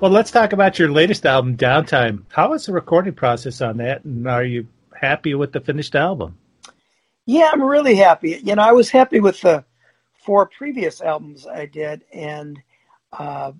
Well, 0.00 0.10
let's 0.10 0.30
talk 0.30 0.54
about 0.54 0.78
your 0.78 0.90
latest 0.90 1.26
album, 1.26 1.58
Downtime. 1.58 2.22
How 2.30 2.52
was 2.52 2.64
the 2.64 2.72
recording 2.72 3.12
process 3.12 3.60
on 3.60 3.76
that, 3.76 4.02
and 4.02 4.26
are 4.26 4.42
you 4.42 4.66
happy 4.98 5.34
with 5.34 5.52
the 5.52 5.60
finished 5.60 5.94
album? 5.94 6.38
Yeah, 7.26 7.50
I'm 7.52 7.62
really 7.62 7.96
happy. 7.96 8.40
You 8.42 8.54
know, 8.54 8.62
I 8.62 8.72
was 8.72 8.88
happy 8.88 9.20
with 9.20 9.38
the 9.42 9.62
four 10.14 10.46
previous 10.46 11.02
albums 11.02 11.46
I 11.46 11.66
did, 11.66 12.02
and 12.14 12.58
uh, 13.12 13.52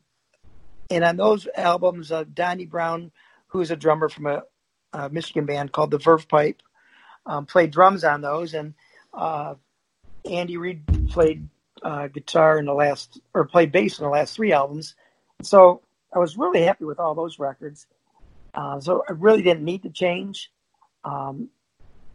and 0.88 1.04
on 1.04 1.18
those 1.18 1.46
albums, 1.54 2.10
uh, 2.10 2.24
Donnie 2.32 2.64
Brown, 2.64 3.12
who's 3.48 3.70
a 3.70 3.76
drummer 3.76 4.08
from 4.08 4.24
a, 4.24 4.42
a 4.94 5.10
Michigan 5.10 5.44
band 5.44 5.72
called 5.72 5.90
the 5.90 5.98
Verve 5.98 6.26
Pipe, 6.26 6.62
um, 7.26 7.44
played 7.44 7.70
drums 7.70 8.02
on 8.02 8.22
those, 8.22 8.54
and 8.54 8.72
uh, 9.12 9.56
Andy 10.24 10.56
Reed 10.56 11.10
played 11.10 11.46
uh, 11.82 12.06
guitar 12.06 12.58
in 12.58 12.64
the 12.64 12.72
last 12.72 13.20
or 13.34 13.44
played 13.44 13.72
bass 13.72 13.98
in 13.98 14.04
the 14.04 14.10
last 14.10 14.34
three 14.34 14.54
albums. 14.54 14.94
So 15.42 15.82
I 16.12 16.18
was 16.18 16.36
really 16.36 16.62
happy 16.62 16.84
with 16.84 16.98
all 16.98 17.14
those 17.14 17.38
records. 17.38 17.86
Uh, 18.54 18.80
so 18.80 19.04
I 19.08 19.12
really 19.12 19.42
didn't 19.42 19.64
need 19.64 19.84
to 19.84 19.90
change, 19.90 20.50
um, 21.04 21.48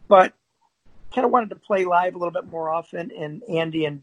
but 0.06 0.34
kind 1.14 1.24
of 1.24 1.30
wanted 1.30 1.50
to 1.50 1.56
play 1.56 1.84
live 1.84 2.14
a 2.14 2.18
little 2.18 2.32
bit 2.32 2.50
more 2.50 2.68
often. 2.70 3.10
And 3.10 3.42
Andy 3.44 3.86
and 3.86 4.02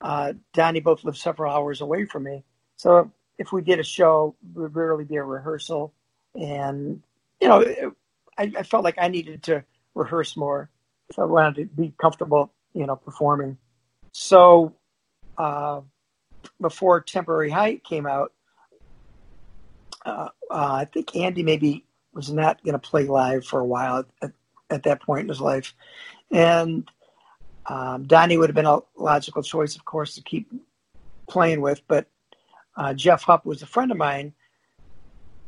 uh, 0.00 0.32
Donnie 0.54 0.80
both 0.80 1.04
live 1.04 1.16
several 1.16 1.52
hours 1.52 1.80
away 1.80 2.06
from 2.06 2.22
me, 2.22 2.44
so 2.76 3.10
if 3.38 3.52
we 3.52 3.62
did 3.62 3.78
a 3.78 3.82
show, 3.82 4.34
it 4.54 4.58
would 4.58 4.74
rarely 4.74 5.04
be 5.04 5.16
a 5.16 5.22
rehearsal. 5.22 5.92
And 6.34 7.02
you 7.40 7.48
know, 7.48 7.60
it, 7.60 7.92
I, 8.38 8.52
I 8.58 8.62
felt 8.62 8.84
like 8.84 8.96
I 8.98 9.08
needed 9.08 9.42
to 9.44 9.64
rehearse 9.94 10.36
more, 10.36 10.70
so 11.12 11.22
I 11.22 11.26
wanted 11.26 11.54
to 11.56 11.64
be 11.66 11.92
comfortable, 12.00 12.52
you 12.72 12.86
know, 12.86 12.96
performing. 12.96 13.58
So 14.12 14.74
uh, 15.36 15.82
before 16.60 17.00
Temporary 17.02 17.50
High 17.50 17.76
came 17.76 18.06
out, 18.06 18.32
uh, 20.06 20.28
uh, 20.50 20.72
I 20.80 20.84
think 20.86 21.14
Andy 21.16 21.42
maybe 21.42 21.84
was 22.12 22.32
not 22.32 22.62
going 22.64 22.72
to 22.72 22.78
play 22.78 23.04
live 23.04 23.44
for 23.44 23.60
a 23.60 23.64
while 23.64 24.04
at, 24.22 24.32
at 24.70 24.84
that 24.84 25.02
point 25.02 25.22
in 25.22 25.28
his 25.28 25.40
life, 25.40 25.74
and 26.30 26.88
um, 27.66 28.04
Donnie 28.04 28.38
would 28.38 28.48
have 28.48 28.54
been 28.54 28.66
a 28.66 28.80
logical 28.96 29.42
choice, 29.42 29.76
of 29.76 29.84
course, 29.84 30.14
to 30.14 30.22
keep 30.22 30.48
playing 31.28 31.60
with. 31.60 31.82
But 31.88 32.06
uh, 32.76 32.94
Jeff 32.94 33.22
Hupp 33.22 33.44
was 33.44 33.62
a 33.62 33.66
friend 33.66 33.90
of 33.90 33.96
mine. 33.96 34.32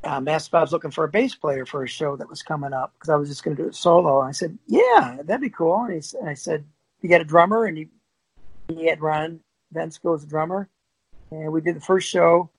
If 0.05 0.55
I 0.55 0.61
was 0.61 0.73
looking 0.73 0.91
for 0.91 1.05
a 1.05 1.09
bass 1.09 1.35
player 1.35 1.67
for 1.67 1.83
a 1.83 1.89
show 1.89 2.17
that 2.17 2.29
was 2.29 2.43
coming 2.43 2.73
up 2.73 2.95
because 2.95 3.11
I 3.11 3.17
was 3.17 3.29
just 3.29 3.45
going 3.45 3.57
to 3.57 3.63
do 3.63 3.69
it 3.69 3.75
solo. 3.75 4.21
And 4.21 4.29
I 4.29 4.33
said, 4.33 4.59
"Yeah, 4.67 5.19
that'd 5.25 5.41
be 5.41 5.51
cool." 5.51 5.85
And, 5.85 6.03
he, 6.03 6.19
and 6.19 6.29
I 6.29 6.35
said, 6.35 6.65
"You 7.01 7.09
got 7.09 7.21
a 7.21 7.25
drummer?" 7.25 7.65
And 7.65 7.77
he 7.77 7.89
he 8.69 8.87
had 8.87 9.01
Ron 9.01 9.41
Vensko 9.75 10.15
as 10.15 10.23
a 10.23 10.27
drummer, 10.27 10.69
and 11.31 11.53
we 11.53 11.61
did 11.61 11.77
the 11.77 11.81
first 11.81 12.09
show. 12.09 12.51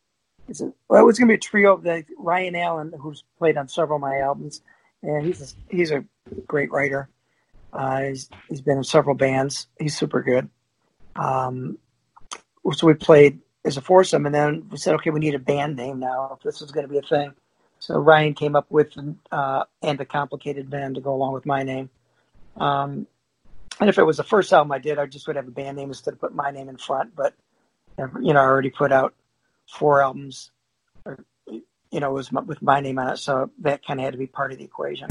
He 0.49 0.55
said, 0.55 0.73
"Well, 0.87 1.03
it 1.03 1.05
was 1.05 1.19
going 1.19 1.27
to 1.27 1.31
be 1.33 1.35
a 1.35 1.37
trio 1.37 1.75
of 1.75 1.83
the 1.83 2.03
Ryan 2.17 2.55
Allen, 2.55 2.91
who's 2.99 3.23
played 3.37 3.55
on 3.55 3.67
several 3.67 3.97
of 3.97 4.01
my 4.01 4.17
albums, 4.17 4.63
and 5.03 5.23
he's 5.23 5.53
a, 5.53 5.75
he's 5.75 5.91
a 5.91 6.03
great 6.47 6.71
writer. 6.71 7.07
Uh, 7.71 8.01
he's 8.01 8.29
he's 8.49 8.59
been 8.59 8.79
in 8.79 8.83
several 8.83 9.15
bands. 9.15 9.67
He's 9.79 9.95
super 9.95 10.23
good. 10.23 10.49
Um, 11.15 11.77
so 12.71 12.87
we 12.87 12.95
played 12.95 13.39
as 13.63 13.77
a 13.77 13.81
foursome, 13.81 14.25
and 14.25 14.33
then 14.33 14.67
we 14.71 14.77
said, 14.77 14.95
okay, 14.95 15.11
we 15.11 15.19
need 15.19 15.35
a 15.35 15.39
band 15.39 15.75
name 15.75 15.99
now 15.99 16.35
if 16.35 16.43
this 16.43 16.63
is 16.63 16.71
going 16.71 16.87
to 16.87 16.91
be 16.91 16.97
a 16.97 17.03
thing. 17.03 17.31
So 17.77 17.99
Ryan 17.99 18.33
came 18.33 18.55
up 18.55 18.65
with 18.71 18.97
uh, 19.31 19.65
and 19.83 20.01
a 20.01 20.05
complicated 20.05 20.67
band 20.67 20.95
to 20.95 21.01
go 21.01 21.13
along 21.13 21.33
with 21.33 21.45
my 21.45 21.61
name. 21.61 21.91
Um, 22.57 23.05
and 23.79 23.87
if 23.87 23.99
it 23.99 24.03
was 24.03 24.17
the 24.17 24.23
first 24.23 24.51
album 24.51 24.71
I 24.71 24.79
did, 24.79 24.97
I 24.97 25.05
just 25.05 25.27
would 25.27 25.35
have 25.35 25.47
a 25.47 25.51
band 25.51 25.77
name 25.77 25.89
instead 25.89 26.15
of 26.15 26.19
put 26.19 26.33
my 26.33 26.49
name 26.49 26.69
in 26.69 26.77
front. 26.77 27.15
But 27.15 27.35
you 27.99 28.33
know, 28.33 28.39
I 28.39 28.43
already 28.43 28.71
put 28.71 28.91
out 28.91 29.13
four 29.69 30.01
albums, 30.01 30.51
or, 31.05 31.25
you 31.47 31.99
know, 31.99 32.11
was 32.11 32.31
with 32.31 32.61
my 32.61 32.79
name 32.79 32.99
on 32.99 33.13
it, 33.13 33.17
so 33.17 33.51
that 33.61 33.85
kind 33.85 33.99
of 33.99 34.03
had 34.03 34.13
to 34.13 34.19
be 34.19 34.27
part 34.27 34.51
of 34.51 34.57
the 34.57 34.63
equation. 34.63 35.09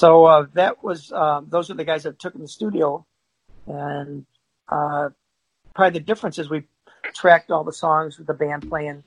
So 0.00 0.24
uh, 0.24 0.46
that 0.54 0.82
was 0.82 1.12
um, 1.12 1.48
those 1.50 1.68
are 1.68 1.74
the 1.74 1.84
guys 1.84 2.04
that 2.04 2.18
took 2.18 2.34
in 2.34 2.40
the 2.40 2.48
studio. 2.48 3.04
And 3.66 4.24
uh, 4.66 5.10
probably 5.74 5.98
the 5.98 6.04
difference 6.06 6.38
is 6.38 6.48
we 6.48 6.62
tracked 7.14 7.50
all 7.50 7.64
the 7.64 7.72
songs 7.74 8.16
with 8.16 8.26
the 8.26 8.32
band 8.32 8.66
playing 8.66 9.04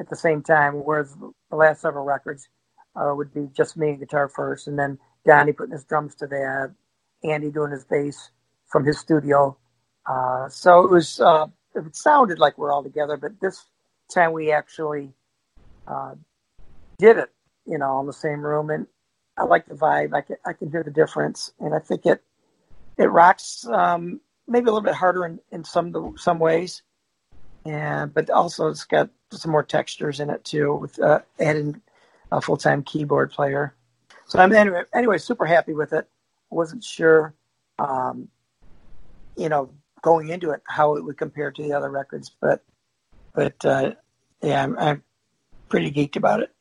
at 0.00 0.10
the 0.10 0.16
same 0.16 0.42
time, 0.42 0.84
whereas 0.84 1.14
the 1.50 1.56
last 1.56 1.82
several 1.82 2.04
records 2.04 2.48
uh, 2.96 3.12
would 3.14 3.32
be 3.32 3.48
just 3.56 3.76
me 3.76 3.90
and 3.90 4.00
guitar 4.00 4.28
first, 4.28 4.66
and 4.66 4.76
then 4.76 4.98
Donnie 5.24 5.52
putting 5.52 5.70
his 5.70 5.84
drums 5.84 6.16
to 6.16 6.26
that, 6.26 6.74
Andy 7.22 7.52
doing 7.52 7.70
his 7.70 7.84
bass 7.84 8.30
from 8.66 8.84
his 8.84 8.98
studio. 8.98 9.56
Uh, 10.04 10.48
so 10.48 10.84
it 10.84 10.90
was 10.90 11.20
uh, 11.20 11.46
it 11.76 11.94
sounded 11.94 12.40
like 12.40 12.58
we're 12.58 12.72
all 12.72 12.82
together, 12.82 13.16
but 13.16 13.40
this 13.40 13.66
time 14.12 14.32
we 14.32 14.50
actually 14.50 15.12
uh, 15.86 16.16
did 16.98 17.18
it, 17.18 17.30
you 17.66 17.78
know, 17.78 18.00
in 18.00 18.06
the 18.08 18.12
same 18.12 18.40
room, 18.40 18.70
and 18.70 18.88
I 19.36 19.44
like 19.44 19.66
the 19.66 19.74
vibe. 19.74 20.14
I 20.14 20.20
can 20.20 20.36
I 20.46 20.52
can 20.52 20.70
hear 20.70 20.82
the 20.82 20.90
difference, 20.90 21.52
and 21.60 21.74
I 21.74 21.78
think 21.78 22.06
it 22.06 22.22
it 22.96 23.06
rocks 23.06 23.66
um, 23.66 24.20
maybe 24.46 24.64
a 24.64 24.72
little 24.72 24.80
bit 24.80 24.94
harder 24.94 25.26
in, 25.26 25.40
in 25.50 25.64
some 25.64 26.14
some 26.16 26.38
ways, 26.38 26.82
and 27.64 28.12
but 28.14 28.30
also 28.30 28.68
it's 28.68 28.84
got 28.84 29.10
some 29.30 29.50
more 29.50 29.62
textures 29.62 30.20
in 30.20 30.30
it 30.30 30.44
too 30.44 30.74
with 30.74 31.00
uh, 31.00 31.20
adding 31.40 31.80
a 32.30 32.40
full 32.40 32.56
time 32.56 32.82
keyboard 32.82 33.30
player. 33.32 33.74
So 34.26 34.38
I'm 34.38 34.52
anyway, 34.52 34.82
anyway 34.94 35.18
super 35.18 35.46
happy 35.46 35.74
with 35.74 35.92
it. 35.92 36.08
wasn't 36.50 36.84
sure, 36.84 37.34
um, 37.78 38.28
you 39.36 39.48
know, 39.48 39.70
going 40.02 40.28
into 40.28 40.50
it 40.50 40.62
how 40.66 40.96
it 40.96 41.04
would 41.04 41.18
compare 41.18 41.50
to 41.50 41.62
the 41.62 41.72
other 41.72 41.90
records, 41.90 42.30
but 42.40 42.62
but 43.34 43.64
uh, 43.64 43.92
yeah, 44.42 44.62
I'm, 44.62 44.78
I'm 44.78 45.02
pretty 45.68 45.90
geeked 45.90 46.16
about 46.16 46.42
it. 46.42 46.53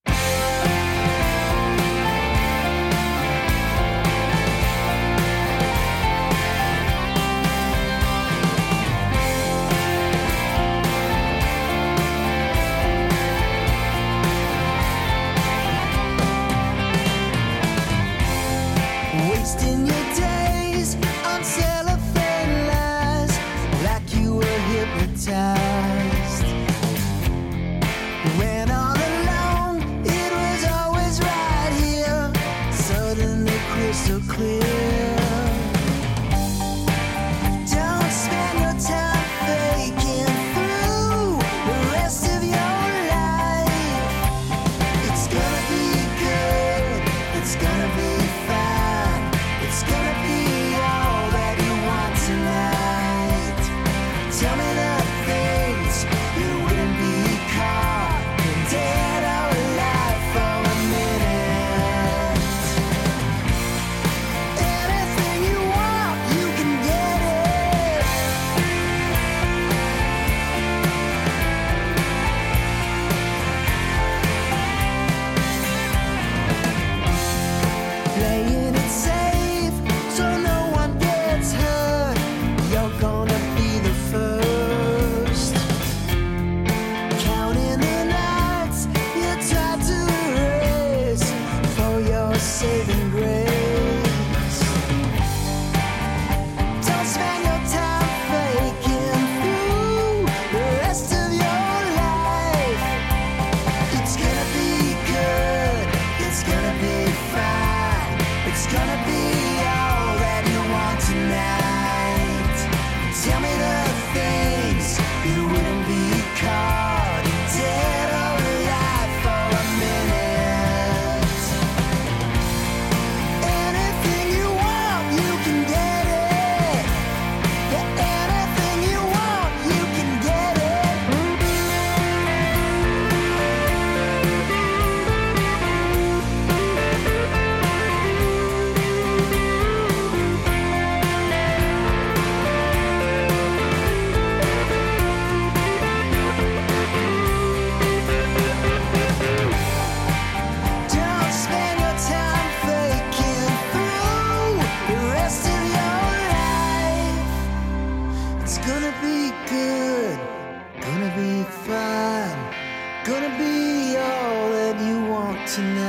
Want 165.58 165.68
tonight. 165.68 165.83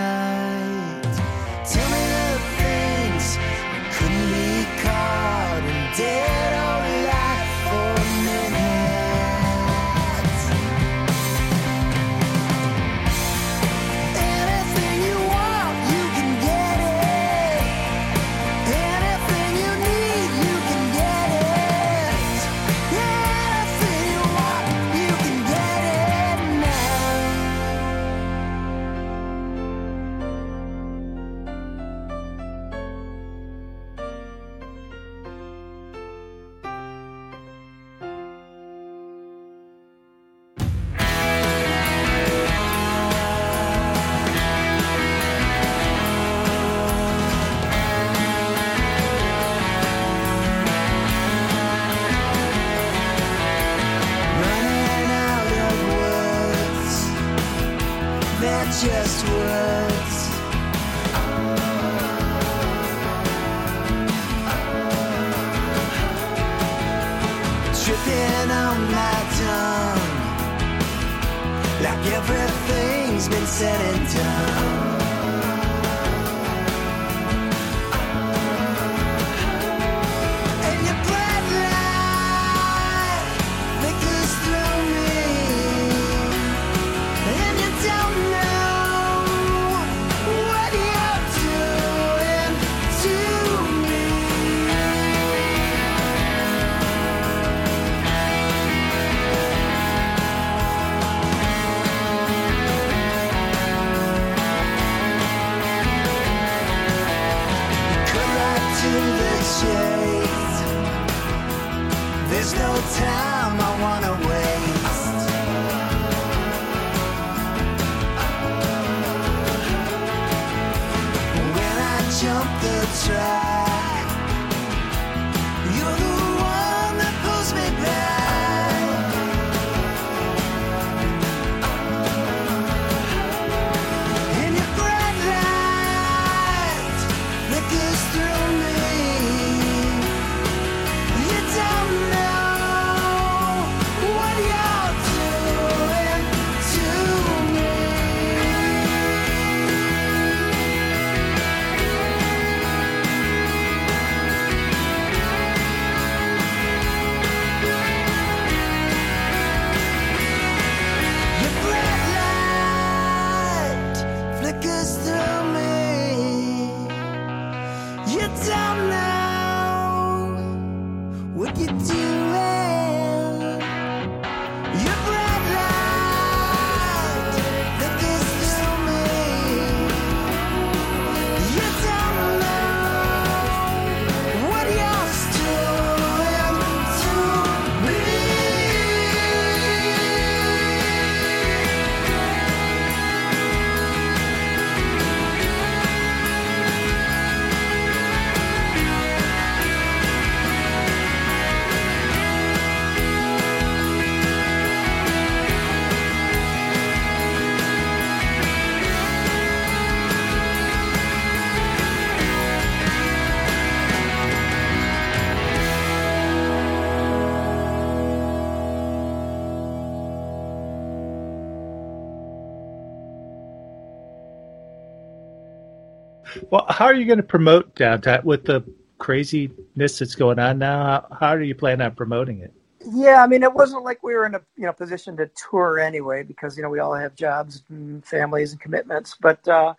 How 226.74 226.86
are 226.86 226.94
you 226.94 227.04
going 227.04 227.18
to 227.18 227.22
promote 227.22 227.76
Downtime 227.76 228.24
with 228.24 228.46
the 228.46 228.64
craziness 228.98 230.00
that's 230.00 230.16
going 230.16 230.40
on 230.40 230.58
now? 230.58 231.06
How, 231.08 231.16
how 231.20 231.36
do 231.36 231.44
you 231.44 231.54
plan 231.54 231.80
on 231.80 231.94
promoting 231.94 232.40
it? 232.40 232.52
Yeah, 232.92 233.22
I 233.22 233.28
mean, 233.28 233.44
it 233.44 233.54
wasn't 233.54 233.84
like 233.84 234.02
we 234.02 234.12
were 234.12 234.26
in 234.26 234.34
a 234.34 234.40
you 234.56 234.66
know 234.66 234.72
position 234.72 235.16
to 235.18 235.30
tour 235.36 235.78
anyway 235.78 236.24
because 236.24 236.56
you 236.56 236.64
know 236.64 236.68
we 236.68 236.80
all 236.80 236.92
have 236.92 237.14
jobs 237.14 237.62
and 237.68 238.04
families 238.04 238.50
and 238.50 238.60
commitments. 238.60 239.16
But 239.20 239.46
uh, 239.46 239.74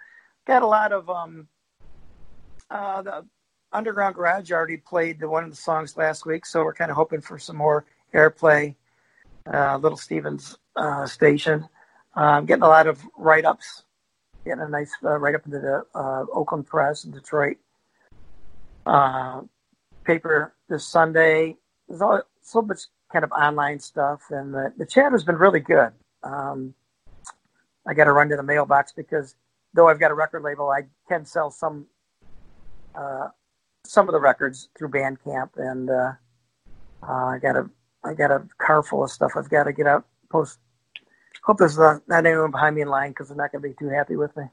got 0.45 0.63
a 0.63 0.67
lot 0.67 0.93
of 0.93 1.09
um, 1.09 1.49
uh, 2.69 3.01
the 3.01 3.25
Underground 3.73 4.15
Garage 4.15 4.53
already 4.53 4.77
played 4.77 5.19
the 5.19 5.27
one 5.27 5.43
of 5.43 5.49
the 5.49 5.57
songs 5.57 5.97
last 5.97 6.25
week, 6.25 6.45
so 6.45 6.63
we're 6.63 6.73
kind 6.73 6.91
of 6.91 6.95
hoping 6.95 7.19
for 7.19 7.37
some 7.37 7.57
more 7.57 7.83
airplay. 8.13 8.73
Uh, 9.53 9.75
Little 9.75 9.97
Stevens 9.97 10.57
uh, 10.77 11.05
station, 11.05 11.67
um, 12.13 12.45
getting 12.45 12.63
a 12.63 12.69
lot 12.69 12.87
of 12.87 13.05
write 13.17 13.43
ups, 13.43 13.83
getting 14.45 14.61
a 14.61 14.69
nice 14.69 14.93
uh, 15.03 15.17
write 15.17 15.35
up 15.35 15.45
into 15.45 15.59
the 15.59 15.83
uh, 15.93 16.25
Oakland 16.31 16.67
Press 16.67 17.03
in 17.03 17.11
Detroit. 17.11 17.57
Uh, 18.85 19.41
paper 20.05 20.53
this 20.69 20.87
Sunday. 20.87 21.57
There's 21.89 22.01
all, 22.01 22.21
so 22.41 22.61
much 22.61 22.81
kind 23.11 23.25
of 23.25 23.31
online 23.31 23.79
stuff, 23.79 24.21
and 24.29 24.53
the, 24.53 24.71
the 24.77 24.85
chat 24.85 25.11
has 25.11 25.23
been 25.23 25.37
really 25.37 25.59
good. 25.59 25.91
Um, 26.23 26.73
I 27.87 27.93
got 27.93 28.05
to 28.05 28.13
run 28.13 28.29
to 28.29 28.35
the 28.35 28.43
mailbox 28.43 28.93
because 28.93 29.35
though 29.73 29.89
I've 29.89 29.99
got 29.99 30.11
a 30.11 30.15
record 30.15 30.43
label, 30.43 30.69
I 30.69 30.83
can 31.07 31.25
sell 31.25 31.51
some 31.51 31.87
uh, 32.95 33.29
some 33.85 34.07
of 34.07 34.13
the 34.13 34.19
records 34.19 34.69
through 34.77 34.89
Bandcamp, 34.89 35.49
and 35.57 35.89
uh, 35.89 36.11
uh, 37.03 37.25
I 37.25 37.39
got 37.39 37.55
a 37.55 37.69
I 38.03 38.13
got 38.13 38.31
a 38.31 38.47
car 38.57 38.83
full 38.83 39.03
of 39.03 39.11
stuff 39.11 39.31
I've 39.35 39.49
got 39.49 39.63
to 39.63 39.73
get 39.73 39.87
out 39.87 40.05
post. 40.29 40.59
Hope 41.45 41.59
there's 41.59 41.77
not, 41.77 42.03
not 42.07 42.25
anyone 42.25 42.51
behind 42.51 42.75
me 42.77 42.83
in 42.83 42.89
line 42.89 43.11
because 43.11 43.29
they're 43.29 43.37
not 43.37 43.51
going 43.51 43.63
to 43.63 43.69
be 43.69 43.75
too 43.75 43.89
happy 43.89 44.17
with 44.17 44.35
me. 44.37 44.45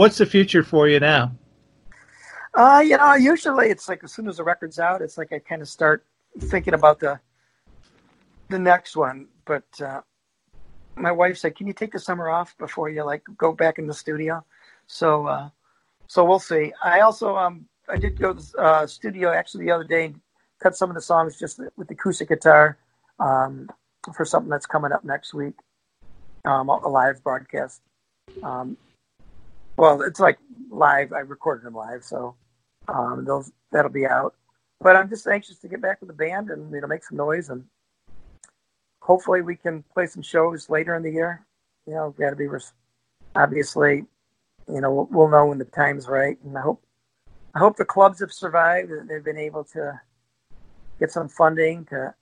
What's 0.00 0.16
the 0.16 0.24
future 0.24 0.62
for 0.62 0.88
you 0.88 0.98
now? 0.98 1.36
Uh, 2.54 2.82
you 2.82 2.96
know, 2.96 3.16
usually 3.16 3.68
it's 3.68 3.86
like 3.86 4.02
as 4.02 4.14
soon 4.14 4.28
as 4.28 4.38
the 4.38 4.44
record's 4.44 4.78
out, 4.78 5.02
it's 5.02 5.18
like 5.18 5.30
I 5.30 5.40
kind 5.40 5.60
of 5.60 5.68
start 5.68 6.06
thinking 6.38 6.72
about 6.72 7.00
the 7.00 7.20
the 8.48 8.58
next 8.58 8.96
one. 8.96 9.28
But 9.44 9.68
uh, 9.78 10.00
my 10.96 11.12
wife 11.12 11.36
said, 11.36 11.54
"Can 11.54 11.66
you 11.66 11.74
take 11.74 11.92
the 11.92 11.98
summer 11.98 12.30
off 12.30 12.56
before 12.56 12.88
you 12.88 13.04
like 13.04 13.24
go 13.36 13.52
back 13.52 13.78
in 13.78 13.86
the 13.86 13.92
studio?" 13.92 14.42
So, 14.86 15.26
uh, 15.26 15.50
so 16.06 16.24
we'll 16.24 16.38
see. 16.38 16.72
I 16.82 17.00
also 17.00 17.36
um 17.36 17.66
I 17.86 17.98
did 17.98 18.18
go 18.18 18.32
to 18.32 18.40
the 18.40 18.58
uh, 18.58 18.86
studio 18.86 19.30
actually 19.30 19.66
the 19.66 19.72
other 19.72 19.84
day 19.84 20.06
and 20.06 20.20
cut 20.62 20.74
some 20.74 20.88
of 20.88 20.94
the 20.94 21.02
songs 21.02 21.38
just 21.38 21.60
with 21.76 21.88
the 21.88 21.94
acoustic 21.94 22.30
guitar 22.30 22.78
um, 23.18 23.68
for 24.16 24.24
something 24.24 24.48
that's 24.48 24.64
coming 24.64 24.92
up 24.92 25.04
next 25.04 25.34
week, 25.34 25.56
um, 26.46 26.70
a 26.70 26.88
live 26.88 27.22
broadcast. 27.22 27.82
Um, 28.42 28.78
well, 29.80 30.02
it's 30.02 30.20
like 30.20 30.38
live. 30.68 31.14
I 31.14 31.20
recorded 31.20 31.64
them 31.64 31.74
live, 31.74 32.04
so 32.04 32.36
um, 32.86 33.24
those 33.24 33.50
that'll 33.72 33.90
be 33.90 34.06
out. 34.06 34.34
But 34.78 34.94
I'm 34.94 35.08
just 35.08 35.26
anxious 35.26 35.58
to 35.60 35.68
get 35.68 35.80
back 35.80 36.00
with 36.00 36.08
the 36.08 36.14
band 36.14 36.50
and 36.50 36.70
you 36.70 36.82
know 36.82 36.86
make 36.86 37.02
some 37.02 37.16
noise 37.16 37.48
and 37.48 37.64
hopefully 39.00 39.40
we 39.40 39.56
can 39.56 39.82
play 39.94 40.06
some 40.06 40.22
shows 40.22 40.68
later 40.68 40.94
in 40.96 41.02
the 41.02 41.10
year. 41.10 41.46
You 41.86 41.94
know, 41.94 42.14
got 42.18 42.30
to 42.30 42.36
be 42.36 42.46
res- 42.46 42.74
obviously, 43.34 44.04
you 44.68 44.82
know, 44.82 44.92
we'll, 44.92 45.08
we'll 45.10 45.28
know 45.28 45.46
when 45.46 45.56
the 45.56 45.64
time's 45.64 46.06
right, 46.06 46.36
and 46.44 46.58
I 46.58 46.60
hope 46.60 46.82
I 47.54 47.58
hope 47.58 47.76
the 47.78 47.86
clubs 47.86 48.20
have 48.20 48.32
survived. 48.32 48.90
and 48.90 49.08
They've 49.08 49.24
been 49.24 49.38
able 49.38 49.64
to 49.64 49.98
get 50.98 51.10
some 51.10 51.30
funding 51.30 51.86
to 51.86 52.14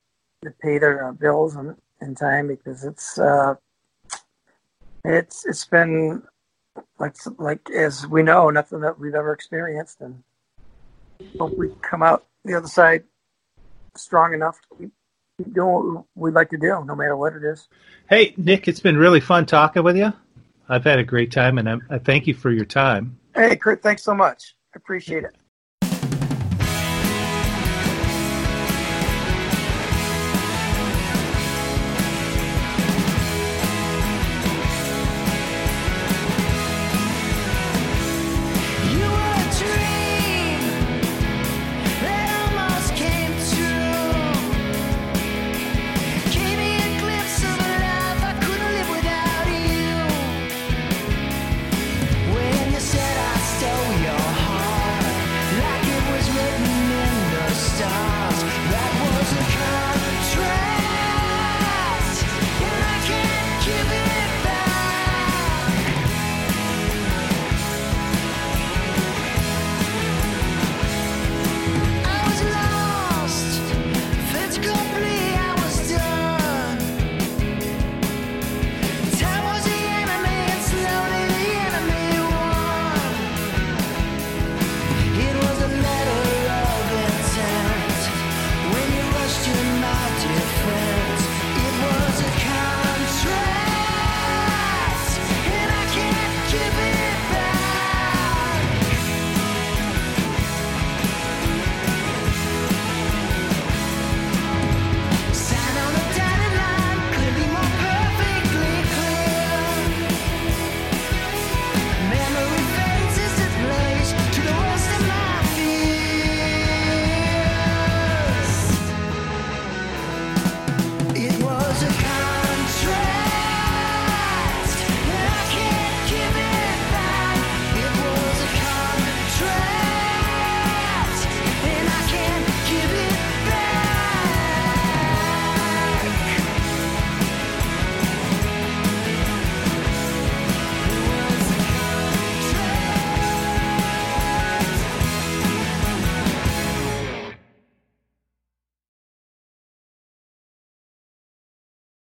to 0.45 0.51
pay 0.63 0.79
their 0.79 1.09
uh, 1.09 1.13
bills 1.13 1.57
in, 1.57 1.75
in 2.01 2.15
time 2.15 2.47
because 2.47 2.85
it's 2.85 3.19
uh, 3.19 3.57
it's 5.05 5.45
it's 5.45 5.65
been 5.65 6.23
like 6.99 7.17
like 7.39 7.71
as 7.71 8.07
we 8.07 8.23
know, 8.23 8.51
nothing 8.51 8.81
that 8.81 8.99
we've 8.99 9.15
ever 9.15 9.33
experienced, 9.33 10.01
and 10.01 10.23
hope 11.39 11.57
we 11.57 11.71
come 11.83 12.03
out 12.03 12.27
the 12.45 12.55
other 12.55 12.69
side 12.69 13.05
strong 13.97 14.35
enough 14.35 14.61
to 14.61 14.79
keep, 14.79 14.91
keep 15.39 15.55
doing 15.55 15.95
what 15.95 16.05
we'd 16.15 16.35
like 16.35 16.51
to 16.51 16.59
do, 16.59 16.85
no 16.85 16.95
matter 16.95 17.17
what 17.17 17.35
it 17.35 17.43
is. 17.45 17.69
Hey, 18.09 18.35
Nick, 18.37 18.69
it's 18.69 18.81
been 18.81 18.97
really 18.97 19.21
fun 19.21 19.47
talking 19.47 19.83
with 19.83 19.97
you. 19.97 20.13
I've 20.69 20.85
had 20.85 20.99
a 20.99 21.05
great 21.05 21.33
time, 21.33 21.59
and 21.59 21.69
I, 21.69 21.77
I 21.91 21.99
thank 21.99 22.27
you 22.27 22.35
for 22.35 22.51
your 22.51 22.67
time. 22.67 23.19
Hey, 23.35 23.57
Kurt, 23.57 23.83
thanks 23.83 24.03
so 24.03 24.15
much. 24.15 24.55
I 24.75 24.77
appreciate 24.77 25.25
it. 25.25 25.37